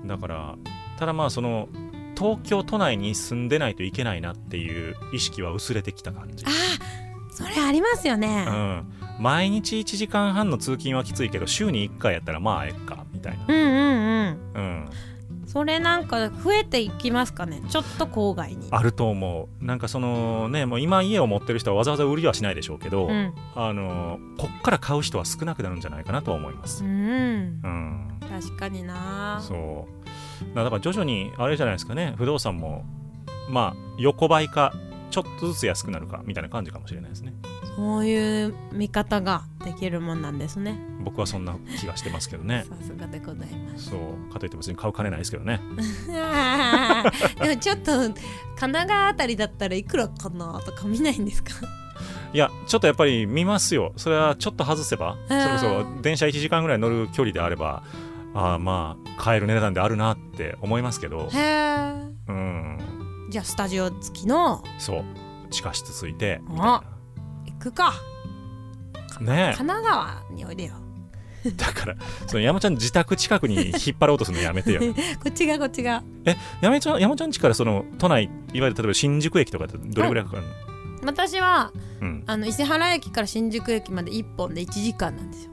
[0.05, 0.55] だから
[0.97, 1.67] ただまあその
[2.17, 6.45] 東京都内に住んでないといけないなっていう意識は薄れてきた感じ。
[6.45, 7.05] あ、ー
[7.35, 8.45] それありますよね。
[8.47, 8.87] うん、
[9.19, 14.85] 毎日1時間半の通勤はきついけど週に1回やったらまあえっかみたいな、うんうんうん。
[15.41, 18.69] うん、それなんか増えていきますかねちょっと郊外に。
[18.71, 19.65] あると思う。
[19.65, 23.33] なんかそのねもう今家を持ってる人はわざわざ売りはしないでしょうけど、うん。
[23.53, 26.85] あのこっから買う人は少なくなるんじゃないかなとは思います。
[26.85, 26.91] う、ん。
[26.91, 29.41] うん、確かにな。
[29.41, 29.94] そう
[30.53, 32.13] だから徐々にあれじゃないですかね。
[32.17, 32.83] 不動産も
[33.49, 34.73] まあ横ばいか
[35.11, 37.33] ちょっとずつ安くなるかみたいな感じかもしれないですね。
[37.75, 40.79] そういう見方ができるもんなんですね。
[41.03, 42.65] 僕はそんな気がしてますけどね。
[42.69, 43.89] さすがでございます。
[43.89, 44.33] そう。
[44.33, 45.59] かといって別に買う金ないですけどね。
[47.41, 48.13] でもちょっと神
[48.55, 51.51] 奈川あたりだったらいくらかなとか見ないんですか？
[52.33, 53.93] いやちょっとやっぱり見ますよ。
[53.97, 55.17] それはちょっと外せば。
[55.27, 57.83] それこそ電車1時間ぐらい乗る距離であれば
[58.35, 61.29] ああまあ買える値段であるなって思いますけど。
[61.31, 61.93] へえ
[62.27, 63.27] うん。
[63.29, 65.03] じゃあスタジオ付きのそう。
[65.49, 66.41] 地下室ついて。
[66.49, 66.83] み行
[67.59, 67.93] くか。
[69.21, 70.73] ね神奈川においでよ。
[71.45, 71.95] えだから
[72.27, 74.81] その山ちゃん自宅近くに引っ張ろうとするのやめてよ。
[75.23, 76.03] こっちがこっちが。
[76.59, 80.49] 山ちゃん山ちゃん家からその都内いわゆる例えば新宿駅とかってどれぐらいかかるの、
[81.05, 81.71] 私は
[82.01, 85.51] うん、あの伊勢原駅から新宿駅まで1本で1時間なんですよ。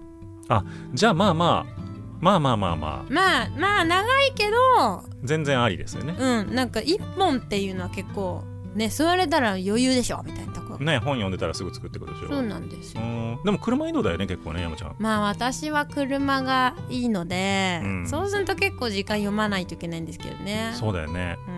[0.93, 1.82] じゃあまあまあ
[2.23, 3.13] まあまあまあまあ。
[3.13, 6.15] まあまあ長いけど全然ありですよね。
[6.17, 8.45] うんなんか1本っていうのは結構
[8.75, 10.79] ね座れたら余裕でしょみたいなとこ。
[10.79, 12.29] ろね本読んでたらすぐ作ってくるでしょ。
[12.29, 13.03] そうなんですよ。
[13.03, 13.39] うん。
[13.45, 14.97] でも車移動だよね結構ね山ちゃん。
[15.01, 18.07] まあ私は車がいいので、うん。
[18.09, 20.73] そうすると結構時間読まないといけないんですけどね。
[20.75, 21.39] そうだよね。
[21.49, 21.51] う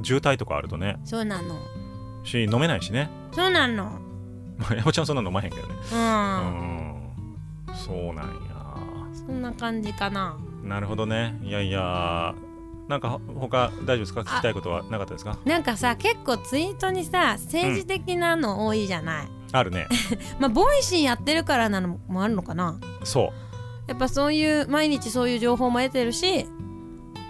[0.00, 0.02] ん。
[0.02, 0.98] 渋滞とかあるとね。
[1.04, 1.58] そうなの。
[2.24, 3.10] し飲めないしね。
[3.32, 3.98] そうなの。
[4.56, 5.74] まあ山ちゃんそんな飲まへんけどね。
[5.92, 5.98] うん、
[7.68, 7.74] うん。
[7.74, 8.45] そうなんや
[9.26, 10.36] そんな感じかな。
[10.62, 11.38] なるほどね。
[11.42, 12.34] いやいや
[12.88, 14.20] なんか他大丈夫ですか？
[14.20, 15.38] 聞きたいことはなかったですか？
[15.44, 19.88] なんかさ結構ツイートにさ政治的なの多いじゃない、あるね。
[20.38, 22.78] まあ Voicy やってるからなのもあるのかな。
[23.04, 23.90] そう。
[23.90, 26.44] やっぱそういう毎日そういう情報も得てるし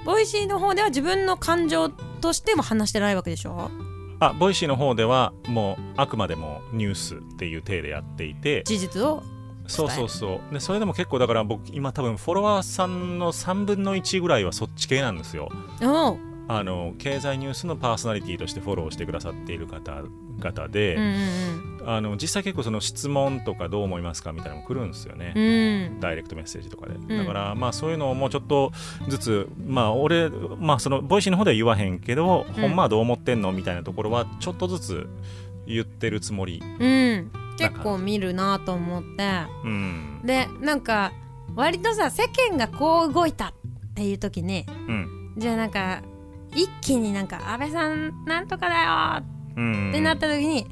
[0.06, 3.70] Voicy の方では自分の感情としても話してないわけでしょ？
[4.20, 8.62] あ Voicy の方ではもうあくまでもニュースっていう体でやっていて。
[8.64, 9.22] 事実を？
[9.66, 10.54] そうそうそう。
[10.54, 15.48] でそれでも結構だから僕今多分フォロワーさんの3分の1ぐらいはそっち系なんですよ。
[16.48, 25.42] あの経済ニュースのパーソナリティとしてフォローしてくださっている方々で、うんうんあの実際結構その質問とかどう思いますかみたいなのも来るんですよね、うん。
[25.42, 27.06] うんダイレクトメッセージとかで、ん。
[27.06, 28.72] だからまあそういうのをもうちょっと
[29.06, 32.60] ずつまあ俺まあその Voicy の方では言わへんけど、うん。
[32.60, 35.08] ほんまはどう思ってんのみたいなところはちょっとずつ
[35.68, 36.60] 言ってるつもり。
[36.80, 39.28] うん結構見るなと思って。
[39.64, 40.20] うん。
[40.24, 41.12] でなんか
[41.54, 43.52] 割とさ世間がこう動いたっ
[43.94, 45.34] ていう時にうん。
[45.36, 46.02] じゃあなんか
[46.54, 49.24] 一気になんか安倍さんなんとかだよ
[49.56, 49.90] うん。
[49.90, 50.66] ってなった時に、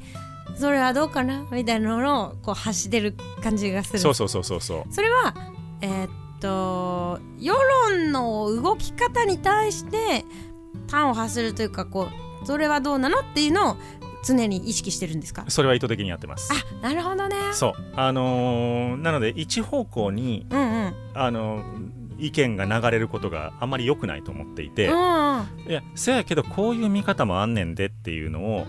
[0.57, 1.45] それはどうかな？
[1.51, 3.99] みたいなのをこう発してる感じがする。
[3.99, 4.93] そうそうそうそうそう。
[4.93, 5.33] それは
[5.81, 6.09] えーっ
[6.39, 7.55] と世
[7.89, 10.23] 論の動き方に対して
[10.91, 12.09] 端を発するというかこ
[12.43, 13.19] うそれはどうなの？
[13.19, 13.77] っていうのを
[14.25, 15.45] 常に意識してるんですか？
[15.47, 16.51] それは意図的にやってます。
[16.51, 17.35] あなるほどね。
[17.53, 17.73] そう。
[17.95, 20.93] あのーなので一方向にうんうん。
[21.13, 21.63] あの
[22.17, 25.25] 意見が流れることがあまり良くないと思っていて、うん
[25.67, 28.67] いやせやけどこういう見方もあんねんでっていうのを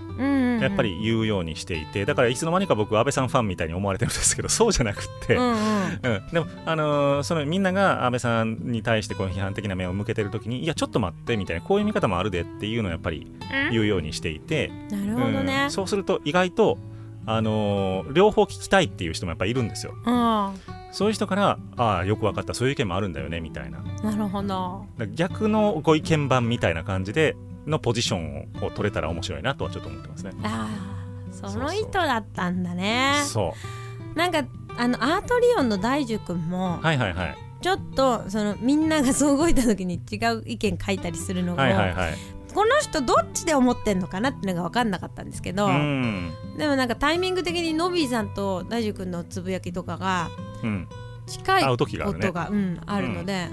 [0.60, 5.56] やっぱり言うようにしていてだからいつの間にか僕安倍さんファンみたいに思われてるんですけど そうじゃなくって、うんうん。
[6.02, 13.27] うん、でも、あのーそのみんなが安倍さんに対してこう批判的な目を向けてる時にいやちょっと待ってみたいなこういう見方もあるでっていうのをやっぱり
[13.70, 15.64] 言うようにしていて、なるほどね。
[15.64, 15.70] うん。
[15.70, 16.78] そうすると意外と、
[17.27, 19.94] あのー両方聞きたいっていう人もやっぱいるんですよ。
[20.05, 20.51] うん
[20.97, 23.82] そういう人からああよく分かったそういう意見もあるんだよねみたいな。
[24.02, 24.86] なるほど。
[25.14, 27.36] 逆のご意見番みたいな感じで
[27.66, 30.32] のポジションを取れたら面白いなとはちょっと思ってますね。
[30.43, 30.70] あ
[31.44, 33.12] あその意図だったんだね。
[33.27, 33.52] そ
[34.14, 34.44] うなんか
[34.78, 37.36] あのアートリオンの大樹くんもはいはいはい。
[37.60, 42.14] ちょっとそのみんながそう動いた時に違う意見書いたりするのが、はいはいはい。
[42.55, 46.32] この人どっちで思ってんのかなっていうのが分かんなかったんですけど、うん。
[46.56, 50.55] でもなんかタイミング的にノビーさんと大樹くんのつぶやきとかがうん
[51.26, 52.26] 近いこ時があるね。
[52.26, 53.48] とが、うん、あるので、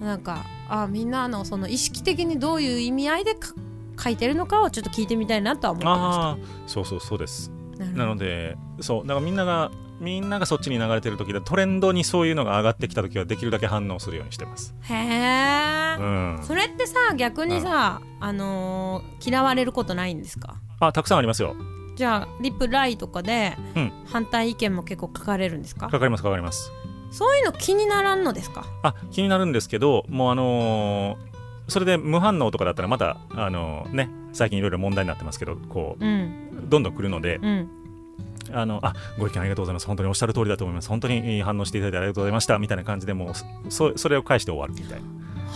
[0.00, 3.54] なんかあみんなのその意識的にどういう意味合いでか
[3.98, 7.44] 書いてるのかをちょっと聞いてみたいなとは思ってまああそうそうそうです。
[7.44, 7.84] した。
[7.84, 9.70] なのでそうだからみんなが
[10.00, 14.72] みんながそっちに流れてる時だトレンドにそういうのが上がってきた時はできるだけ反応するようにしてます。
[14.82, 16.40] へえ、うん。
[16.44, 20.60] それってさ逆にさ、あのー嫌われることないんですか？
[20.78, 21.56] あたくさんありますよ
[21.98, 23.92] じゃあリプライとかでうん。
[24.06, 26.70] 反対意見も結構書かれるんですか、かかりますかかります。
[27.10, 28.64] そういうの気にならんのですか？
[28.84, 31.28] あ気になるんですけどもうあのー
[31.66, 36.64] それで無反応とかだったらまたあのーね最近いろいろ問題になってますけどこうん。
[36.66, 37.68] うどんどん来るのでうん。
[38.52, 39.86] あのあご意見ありがとうございます。
[39.88, 40.88] 本当におっしゃる通りだと思います。
[40.88, 42.58] 本当に反応していただいてありがとうございました。
[42.60, 45.06] みたいな感じでもうそそれを返して終わるみたいな、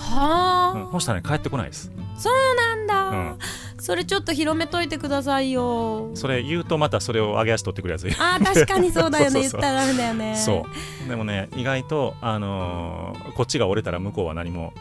[0.03, 1.91] はあ、うん、そしたらね帰ってこないです。
[2.16, 3.39] そうなんだ、うん。
[3.79, 6.11] それちょっと広めといてくださいよ。
[6.15, 8.07] それ言うとまたそれを上げ足取ってくるやつ。
[8.19, 9.41] あー確かにそうだよね。
[9.43, 10.37] 言ったらダメだよね。
[10.37, 10.66] そ
[11.07, 11.09] う。
[11.09, 14.73] でもね意外と、あのーこっちが折れたら向こうは何も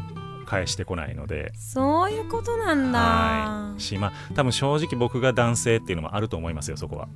[0.45, 1.53] 返してこないので。
[1.55, 3.81] そういうことなんだ、はい。
[3.81, 7.07] しまあ多分正直僕が男性っていうのもあると思いますよそこは、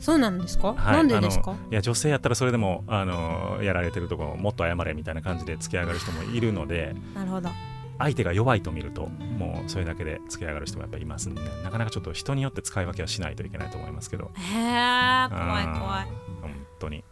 [0.00, 1.54] そうなんですか、はい、なんでですか？
[1.70, 7.50] いや女性やったらそれでも、あのーやられてるところもっと謝れみたいな感じで付き上がる人もいるのでなるほど。
[7.98, 14.30] 相手が弱いと見るともうそれだけで付き上がる人もやっぱりいますんでなかなかちょっと人によって使い分けはしないといけないと思いますけど。
[14.34, 16.06] へえ怖い怖い。
[16.40, 17.04] 本当に。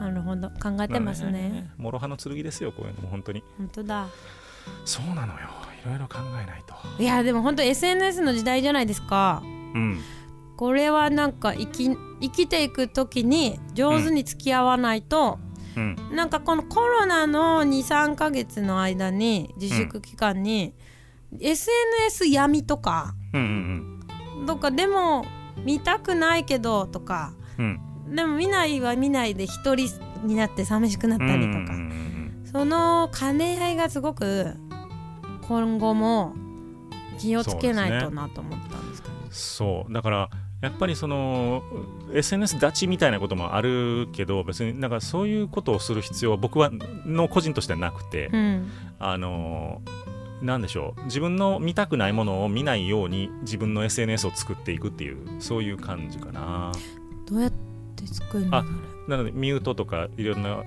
[0.00, 0.48] なるほど。
[0.50, 1.70] 考えてますね。
[1.78, 3.44] 諸刃の剣ですよこういうのも本当に。
[3.56, 4.08] 本当だ。
[4.84, 5.48] そうなのよ。
[5.84, 6.74] いろいろ考えないと。
[7.00, 9.42] いやでも本当 SNS の時代じゃないですか。
[9.44, 9.46] う
[9.78, 10.00] ん
[10.56, 15.38] これはなんか生き生きていく時に上手に付き合わないと、
[15.76, 15.96] うん。
[16.14, 20.74] なんかこのコロナの23ヶ月の間に自粛期間に、
[21.40, 24.00] SNS 闇とかうん
[24.40, 25.24] うんとかでも
[25.64, 27.64] 見たくないけどとかうん。
[27.64, 29.88] うんでも見ないは見ないで一人
[30.22, 32.42] になって寂しくなったりとか、うんうんうん。
[32.44, 34.54] その兼ね合いがすごく
[35.48, 36.34] 今後も
[37.18, 40.30] 気をつけないとなと思ったんですけど、そうだから
[40.62, 41.62] やっぱりその
[42.14, 46.70] SNS 立ちみたいなこともあるけど別になんかそういうことをする必要は僕は
[47.04, 48.70] の個人としてはなくて、うん。
[49.00, 49.82] あの
[50.40, 56.72] なんでしょう自分の見たくないものを見ないように自分の SNS を作っていくっていうそういう感じかな。
[57.26, 57.52] どうやっ
[57.96, 58.58] て作るの？
[58.58, 58.64] あ
[59.08, 60.62] なのでミュートとかいろんな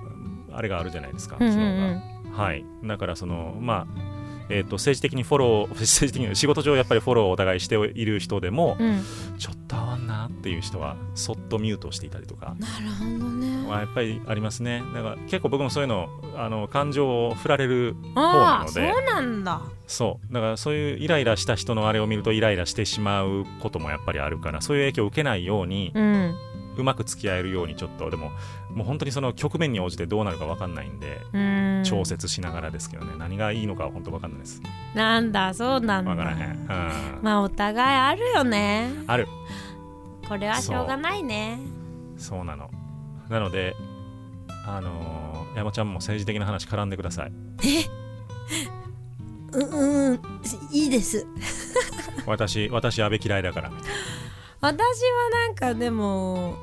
[0.52, 1.60] あれがあるじゃないですか、それうんうん。
[1.60, 1.86] 機能が。
[1.86, 4.15] うんはい、だからそのまあ
[4.48, 9.02] えー、と政治的にフォロー 政治的に仕事上やっぱりフォローをお互いしている人でも、うん。
[9.38, 12.56] ちょっと合わんなっていう人はそっとミュートしていたりとか。
[12.58, 13.68] なるほどね。
[13.68, 14.82] はやっぱりありますね。
[14.94, 19.62] だから結構僕もそういうのあの感情を振られる方なああそうのでなんだ。
[19.86, 20.32] そう。
[20.32, 26.34] だからそういうイライラした人のあれを見るとイライラしてしまうこともやっぱりあるからそういう影響を受けないようにうん。
[26.76, 28.32] うまく付き合えるようにちょっとでも
[28.76, 31.82] もう本当にその局面に応じてどうなるか分かんないんでうん。
[31.82, 33.14] 調節しながらですけどね。
[33.18, 34.60] 何がいいのかは本当分かんないです。
[34.94, 36.14] なんだそうなんだ。
[36.14, 38.90] 分からへん、うん、まあお互いあるよね。
[39.06, 39.26] ある。
[40.28, 41.58] これはしょうがないね。
[42.18, 42.44] そう。
[42.44, 42.70] なの。
[43.30, 43.74] なので
[44.66, 47.32] あのー山ちゃんも政治的な話絡んでください。
[49.52, 50.20] うんうん。
[50.70, 51.26] いいです。
[52.26, 53.72] 私私安倍嫌いだから。
[54.60, 56.56] 私はなんかでも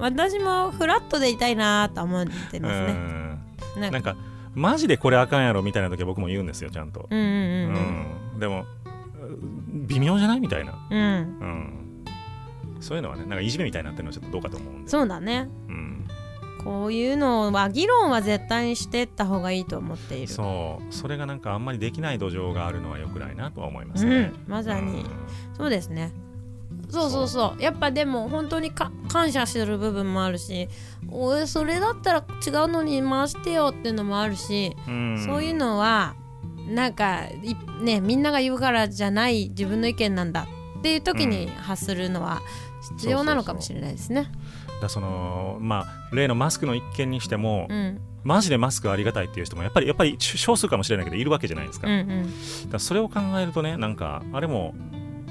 [0.00, 2.86] 私もフラットでいたいなと思ってなますね。
[2.92, 3.80] うん。
[3.80, 3.92] なんか。
[3.92, 4.16] なんか
[4.54, 7.28] マジでこれあかんやろみたいな時は僕も言うんですよちゃんと、うんうんう
[8.32, 8.36] うん。
[8.36, 8.64] んでも
[9.72, 10.98] 微妙じゃないみたいな、うん。
[10.98, 12.04] うん。
[12.76, 14.88] うん、そういうのはねなんかいじめみたいになってるのはちょっとどうかと思うんで。
[14.88, 15.48] そうだね。
[15.68, 16.06] うん、
[16.62, 20.28] こういうのは議論は絶対にしてった方がいいと思っている。
[20.28, 20.94] そう。
[20.94, 23.98] それがなんかあんまりできない土壌があるのは良くないなとは思いまうん。
[23.98, 25.00] すね、まさに。
[25.00, 25.06] うん。
[25.56, 26.12] そうですね
[26.94, 27.62] そうそうそう。
[27.62, 30.68] やっぱでも本当にか感謝する部分もあるし
[31.10, 35.24] おいそれだったら違うのに回してよっていうのもあるし、うん。
[35.24, 36.14] そういうのは
[36.68, 40.46] なんかいねみんなが言うからじゃない自分の意見なんだ
[40.78, 42.40] っていう時に発するのは
[42.96, 44.30] 必要なのかもしれないですね。
[44.80, 48.00] だそのまあ例のマスクの一件にしても、うん。
[48.24, 54.74] マジでマスクありがたいっていう人もやっぱりやっぱり少数かもしれないけどいるわけじゃないですか,、うんうだかんらそれを考えるとねなんかあれも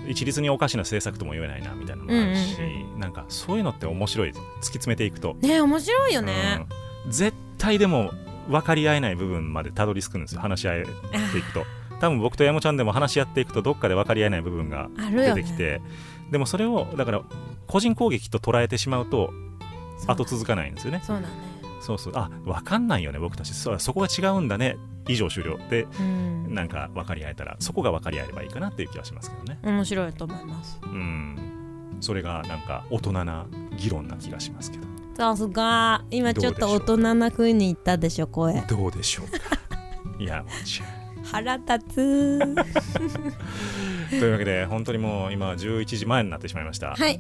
[0.08, 6.66] 一律におかしな政策とも言えないなみたいなのもあるし、うんなんかそういうのって面白い突き詰めていくと、ね面白いよね。
[7.06, 7.12] うん。
[7.12, 8.12] 絶対でも
[8.50, 10.84] 分かり合えない部分までたどり着くんですよ話し合え
[11.32, 11.66] ていくと。
[12.00, 15.34] 多分僕と山ちゃんでも話し合っていくとどっかで分かり合えない部分が出。
[15.34, 15.82] てきて、
[16.32, 17.22] でもそれをだから
[17.68, 19.34] 個人攻撃と捉えてしまうと
[20.08, 21.02] 後続かないんですよね。
[21.04, 21.53] そうだね。
[21.84, 22.14] そうそう。
[22.16, 23.54] あ分かんないよね僕たち。
[23.54, 24.78] そそこが違うんだね。
[25.08, 25.60] 以上終了。
[25.70, 26.54] でうん。
[26.54, 29.60] なんか分かり合えたらそこが分かり合えればいいかなっていう気はしますけどね。
[29.64, 30.80] 面白いと思います。
[30.82, 31.98] うん。
[32.00, 33.46] それがなんか大人な
[33.78, 34.88] 議論な気がしますけど。
[35.16, 36.06] さすが。
[36.10, 38.62] 今ちょっと大人な風に言ったでしょ声。
[38.62, 39.40] どうでしょうか。
[40.20, 42.40] いやもちろん腹立つ。
[44.10, 47.20] というわけで本当にもう今11時前になってしまいました、はい。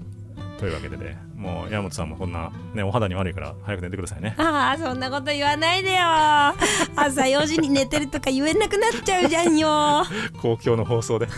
[0.59, 4.33] というわけでねもう山本さんもこんな、ね、お肌に悪いから早く寝てくださいね。
[4.37, 5.99] ああそんなこと言わないでよ。
[6.95, 10.05] 朝4時に寝てるとか言えなくなっちゃうじゃんよ。
[10.41, 11.27] 公共の放送で。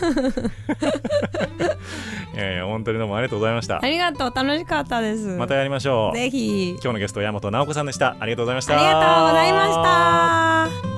[2.34, 3.80] いやいや本当にどうもありがとうございました。
[3.82, 5.26] ありがとう楽しかったです。
[5.36, 6.16] またやりましょう。
[6.16, 6.70] ぜひ。
[6.70, 8.16] 今日のゲスト山本直子さんでした。
[8.20, 8.74] ありがとうございました。
[8.74, 10.95] ありがとうございました